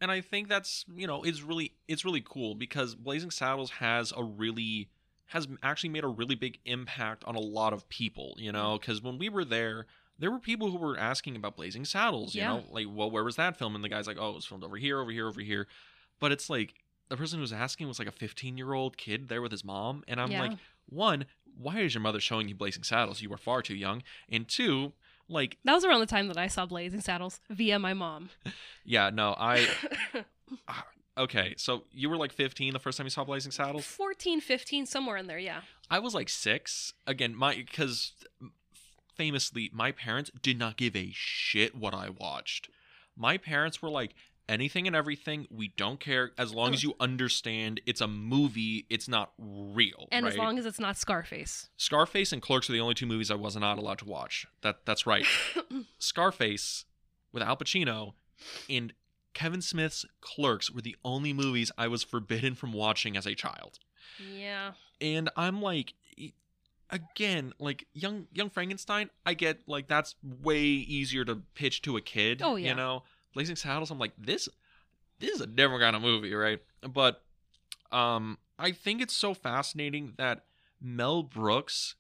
[0.01, 4.13] and I think that's you know it's really it's really cool because Blazing Saddles has
[4.17, 4.89] a really
[5.31, 8.35] has actually made a really big impact on a lot of people.
[8.39, 8.81] You know, mm-hmm.
[8.81, 9.87] because when we were there,
[10.19, 12.35] there were people who were asking about Blazing Saddles.
[12.35, 12.49] You Yeah.
[12.49, 13.75] know, like well, where was that film?
[13.75, 15.67] And the guy's like, oh, it was filmed over here, over here, over here.
[16.21, 16.75] But it's like
[17.09, 19.65] the person who was asking was like a 15 year old kid there with his
[19.65, 20.41] mom, and I'm Yeah.
[20.43, 20.59] like,
[20.89, 21.27] one,
[21.59, 23.23] why is your mother showing you Blazing Saddles?
[23.23, 24.93] You were far too young, and two.
[25.29, 28.31] Like, that was around the time that i saw blazing saddles via my mom
[28.85, 29.67] yeah, no, I,
[30.69, 30.87] ah,
[31.19, 33.87] Okay, so you were like 15 the first time you saw Blazing Saddles.
[33.87, 36.93] 14 15 somewhere in there yeah I was like six.
[37.07, 38.13] Again, my because
[39.15, 42.69] famously, my parents did not give a shit what I watched.
[43.17, 44.15] My parents were like,
[44.49, 49.09] anything and everything, we don't care as long as you understand it's a movie, it's
[49.09, 50.09] not real.
[50.13, 53.31] and as long as it's not scarface Scarface and Clerks are the only two movies
[53.31, 54.47] I was not allowed to watch.
[54.63, 55.27] That that's right.
[55.99, 56.85] Scarface
[57.33, 58.15] with Al Pacino
[58.71, 58.93] and
[59.35, 63.79] Kevin Smith's Clerks were the only movies I was forbidden from watching as a child.
[64.19, 65.95] yeah And I'm like
[66.91, 72.01] again, like young young Frankenstein, I get like that's way easier to pitch to a
[72.01, 72.43] kid.
[72.43, 72.71] Oh, yeah.
[72.71, 73.03] You know?
[73.37, 74.49] Blazing Saddles, I'm like, this
[75.21, 76.59] this is a different kind of movie, right?
[76.81, 77.23] But
[77.93, 80.45] um I think it's so fascinating that
[80.81, 81.95] Mel Brooks,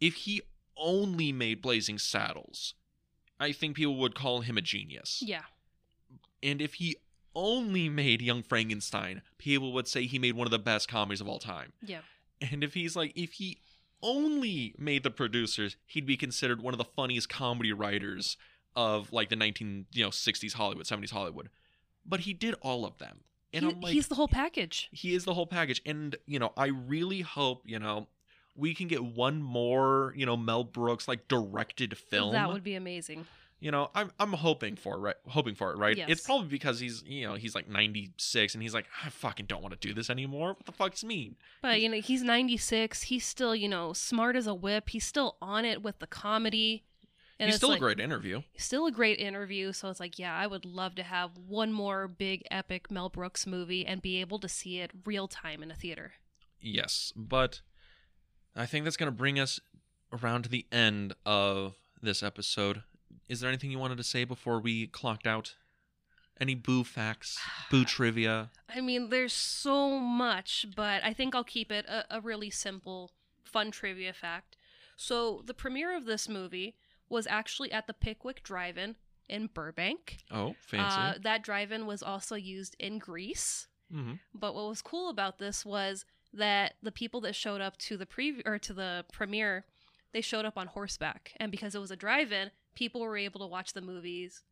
[0.00, 0.42] if he
[0.76, 2.74] only made Blazing Saddles,
[3.38, 5.22] I think people would call him a genius.
[5.24, 5.42] yeah
[6.42, 6.96] And if he
[7.34, 11.28] only made Young Frankenstein, people would say he made one of the best comedies of
[11.28, 11.72] all time.
[11.80, 12.00] yeah
[12.50, 13.58] And if he's like, if he
[14.02, 18.36] only made the producers, he'd be considered one of the funniest comedy writers
[18.76, 21.48] of like the 19, you know, 60s Hollywood, 70s Hollywood.
[22.06, 23.20] But he did all of them.
[23.52, 25.82] And He- I'm like, he's the whole package he is the whole package.
[25.84, 28.06] And, you know, I really hope, you know,
[28.56, 32.32] we can get one more, you know, Mel Brooks like directed film.
[32.32, 33.26] that would be amazing
[33.60, 35.16] You know, I'm I'm hoping for it, right?
[35.28, 35.96] Hoping for it, right?
[35.96, 36.08] Yes.
[36.10, 39.62] It's probably because he's you know he's like 96 and he's like I fucking don't
[39.62, 40.54] want to do this anymore.
[40.54, 41.36] What the fuck's mean?
[41.60, 43.02] But you know, he's 96.
[43.02, 44.88] He's still, you know, smart as a whip.
[44.90, 46.84] He's still on it with the comedy.
[47.40, 48.42] And he's it's still like, a great interview.
[48.58, 49.72] still a great interview.
[49.72, 53.46] So it's like, yeah, I would love to have one more big epic Mel Brooks
[53.46, 56.12] movie and be able to see it real time in a theater.
[56.60, 57.62] Yes, but
[58.54, 59.58] I think that's gonna bring us
[60.12, 62.82] around to the end of this episode.
[63.26, 65.54] Is there anything you wanted to say before we clocked out?
[66.38, 67.38] Any boo facts,
[67.70, 68.50] boo trivia?
[68.68, 73.12] I mean, there's so much, but I think I'll keep it a, a really simple,
[73.44, 74.58] fun trivia fact.
[74.96, 76.76] So the premiere of this movie
[77.10, 78.96] was actually at the Pickwick Drive-In
[79.28, 80.18] in Burbank.
[80.30, 80.96] Oh, fancy.
[81.00, 83.68] Uh, that drive-in was also used in Grease.
[83.92, 87.96] hmm But what was cool about this was that the people that showed up to
[87.96, 89.64] the preview or to the premiere,
[90.12, 93.46] they showed up on horseback, and because it was a drive-in, people were able to
[93.46, 94.42] watch the movies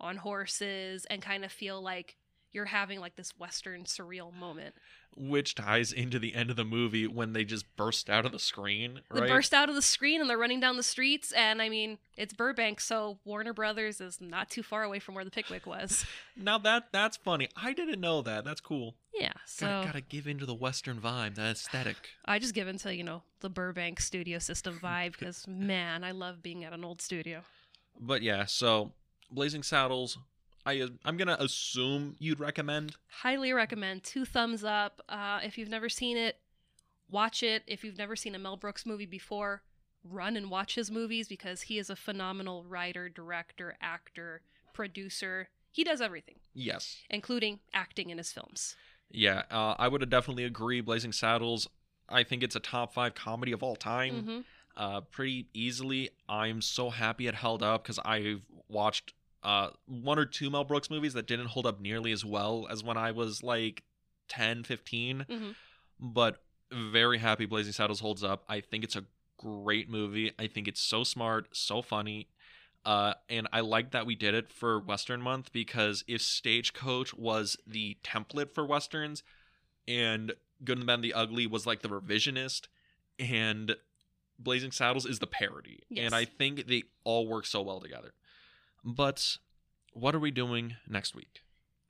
[0.00, 2.16] on horses and kind of feel like
[2.52, 4.74] you're having like this western surreal moment.
[5.16, 8.38] Which ties into the end of the movie when they just burst out of the
[8.38, 11.68] screen, They burst out of the screen and they're running down the streets, and I
[11.68, 15.66] mean it's Burbank, so Warner Brothers is not too far away from where the Pickwick
[15.66, 16.04] was.
[16.40, 17.48] Now that that's funny.
[17.56, 18.44] I didn't know that.
[18.44, 18.94] That's cool.
[19.12, 21.96] Yeah, so Gotta, gotta give into the Western vibe, the aesthetic.
[22.24, 26.42] I just give into you know the Burbank studio system vibe because man, I love
[26.42, 27.42] being at an old studio.
[27.98, 28.92] But yeah, so
[29.32, 30.18] Blazing Saddles.
[30.68, 32.96] I I'm gonna assume you'd recommend.
[33.22, 34.04] Highly recommend.
[34.04, 35.00] Two thumbs up.
[35.08, 36.38] Uh, if you've never seen it,
[37.10, 37.62] watch it.
[37.66, 39.62] If you've never seen a Mel Brooks movie before,
[40.04, 44.42] run and watch his movies because he is a phenomenal writer, director, actor,
[44.72, 45.48] producer.
[45.70, 46.98] He does everything, Yes.
[47.10, 48.74] including acting in his films.
[49.10, 50.80] Yeah, uh, I would definitely agree.
[50.80, 51.68] Blazing Saddles,
[52.08, 54.22] I think it's a top five comedy of all time.
[54.24, 54.40] hmm
[54.76, 56.08] uh, pretty easily.
[56.28, 59.12] I'm so happy it held up because I've watched
[59.48, 62.84] uh, one or two Mel Brooks movies that didn't hold up nearly as well as
[62.84, 63.82] when I was like
[64.28, 65.24] 10, 15.
[65.26, 65.50] hmm
[65.98, 68.44] But very happy Blazing Saddles holds up.
[68.46, 69.06] I think it's a
[69.38, 70.32] great movie.
[70.38, 72.28] I think it's so smart, so funny.
[72.84, 77.56] Uh, and I like that we did it for Western Month because if Stagecoach was
[77.66, 79.22] the template for Westerns
[79.86, 82.68] and Good and the Bad and the Ugly was like the revisionist
[83.18, 83.76] and
[84.38, 85.80] Blazing Saddles is the parody.
[85.88, 86.04] Yes.
[86.04, 88.12] And I think they all work so well together.
[88.84, 89.38] But
[89.92, 91.42] what are we doing next week?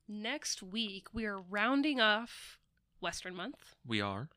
[0.09, 2.59] Next week, we are rounding off
[3.01, 4.29] Western Month, We are.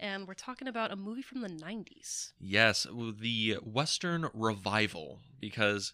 [0.00, 2.32] and we're talking about a movie from the 90s.
[2.40, 2.86] Yes,
[3.20, 5.20] the Western revival.
[5.40, 5.92] Because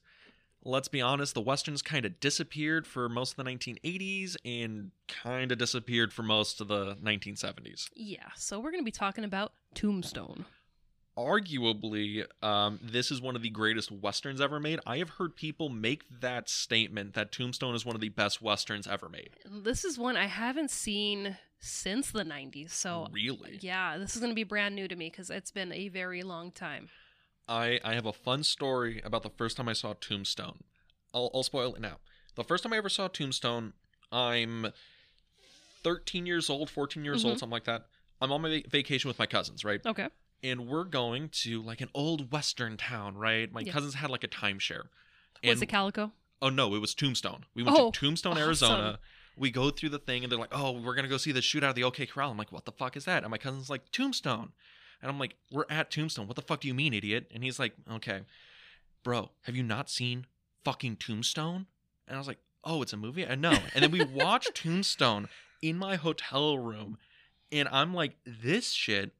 [0.65, 5.53] let's be honest, the Westerns kind of disappeared for most of the 1980s and kind
[5.53, 7.91] of disappeared for most of the 1970s.
[7.95, 10.47] Yeah, so we're going to be talking about Tombstone.
[11.17, 14.81] Arguably, um, this is one of the greatest Westerns ever made.
[14.87, 18.87] I have heard people make that statement that Tombstone is one of the best Westerns
[18.87, 19.31] ever made.
[19.45, 23.59] This is one I haven't seen since the 90s, so really?
[23.61, 26.23] yeah, this is going to be brand new to me because it's been a very
[26.23, 26.89] long time.
[27.47, 30.65] I, I have a fun story about the first time I saw Tombstone.
[31.13, 31.99] I'll, I'll spoil it now.
[32.37, 33.75] The first time I ever saw Tombstone,
[34.11, 34.69] I'm
[35.85, 37.29] 13 years old, 14 years Mhm.
[37.29, 37.87] old, something like that.
[38.21, 39.85] I'm on my va- vacation with my cousins, right?
[39.85, 40.09] Okay.
[40.43, 43.51] And we're going to like an old western town, right?
[43.53, 43.73] My Yeah.
[43.73, 44.85] cousins had like a timeshare.
[45.45, 46.13] Was And- it Calico?
[46.41, 47.45] Oh no, it was Tombstone.
[47.55, 48.43] We went Oh, to Tombstone, awesome.
[48.43, 49.01] Arizona.
[49.37, 51.71] We go through the thing, and they're like, "Oh, we're gonna go see the shootout
[51.71, 53.91] of the OK Corral." I'm like, "What the fuck is that?" And my cousin's like,
[53.93, 54.53] "Tombstone,"
[55.01, 56.27] and I'm like, "We're at Tombstone.
[56.27, 58.23] What the fuck do you mean, idiot?" And he's like, "Okay,
[59.05, 60.27] bro, have you not seen
[60.65, 61.67] fucking Tombstone?"
[62.09, 63.59] And I was like, "Oh, it's a movie." Uh, I know.
[63.75, 65.29] And then we watched Tombstone
[65.63, 66.99] in my hotel room,
[67.53, 69.15] and I'm like, "This shit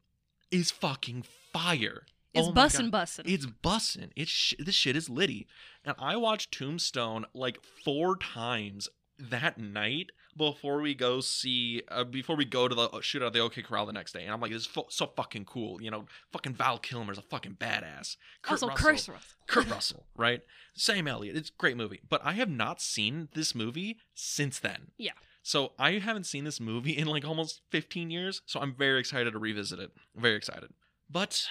[0.53, 3.25] is fucking fire." It's Oh bussin' bussin'.
[3.27, 4.11] It's bussin'.
[4.17, 5.47] It's sh- this shit is litty.
[5.85, 8.89] And I watched Tombstone like four times
[9.19, 13.41] that night before we go see uh, before we go to the shootout of the
[13.41, 14.25] OK Corral the next day.
[14.25, 15.83] And I'm like, this is fu- so fucking cool.
[15.83, 18.17] You know, fucking Val Kilmer's a fucking badass.
[18.41, 19.37] Kurt also, Russell, Curse Russell.
[19.47, 20.41] Kurt Russell, right?
[20.75, 21.37] Sam Elliott.
[21.37, 22.01] It's a great movie.
[22.09, 24.93] But I have not seen this movie since then.
[24.97, 25.13] Yeah.
[25.43, 28.43] So I haven't seen this movie in like almost 15 years.
[28.47, 29.91] So I'm very excited to revisit it.
[30.17, 30.71] Very excited.
[31.11, 31.47] But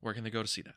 [0.00, 0.74] where can they go to see that?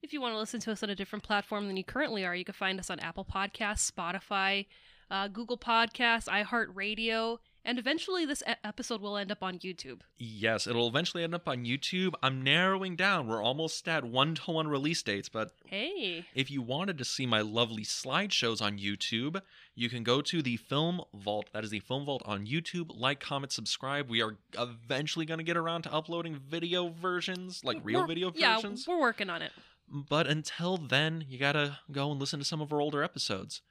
[0.00, 2.34] If you want to listen to us on a different platform than you currently are,
[2.34, 4.66] you can find us on Apple Podcasts, Spotify,
[5.10, 7.38] uh, Google Podcasts, iHeartRadio,
[7.68, 10.00] and eventually this episode will end up on YouTube.
[10.16, 12.14] Yes, it'll eventually end up on YouTube.
[12.22, 13.28] I'm narrowing down.
[13.28, 17.26] We're almost at one to one release dates, but Hey, if you wanted to see
[17.26, 19.42] my lovely slideshows on YouTube,
[19.74, 21.50] you can go to the Film Vault.
[21.52, 22.90] That is the Film Vault on YouTube.
[22.98, 24.08] Like, comment, subscribe.
[24.08, 28.32] We are eventually going to get around to uploading video versions, like real We're- video
[28.34, 28.86] yeah, versions.
[28.88, 29.52] we're working on it.
[29.90, 33.62] But until then, you gotta go and listen to some of our older episodes.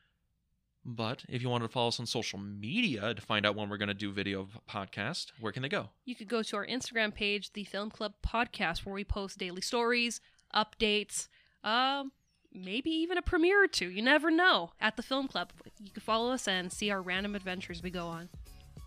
[0.90, 3.78] But if you wanted to follow us on social media to find out when we're
[3.78, 5.90] going to do video podcast, where can they go?
[6.06, 9.60] You could go to our Instagram page, the Film Club Podcast, where we post daily
[9.62, 10.22] stories,
[10.56, 11.28] updates,
[11.66, 12.14] um,
[12.54, 13.90] maybe even a premiere or two.
[13.90, 14.72] You never know.
[14.80, 18.08] At the Film Club, you can follow us and see our random adventures we go
[18.08, 18.30] on.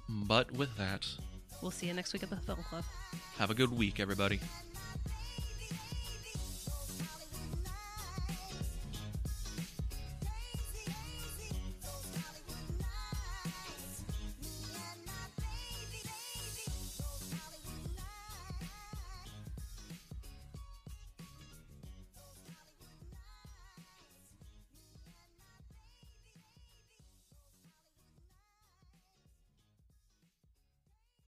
[0.08, 1.06] But with that,
[1.60, 2.84] We'll see you next week at the Film Club.
[3.36, 4.40] have a good week, everybody.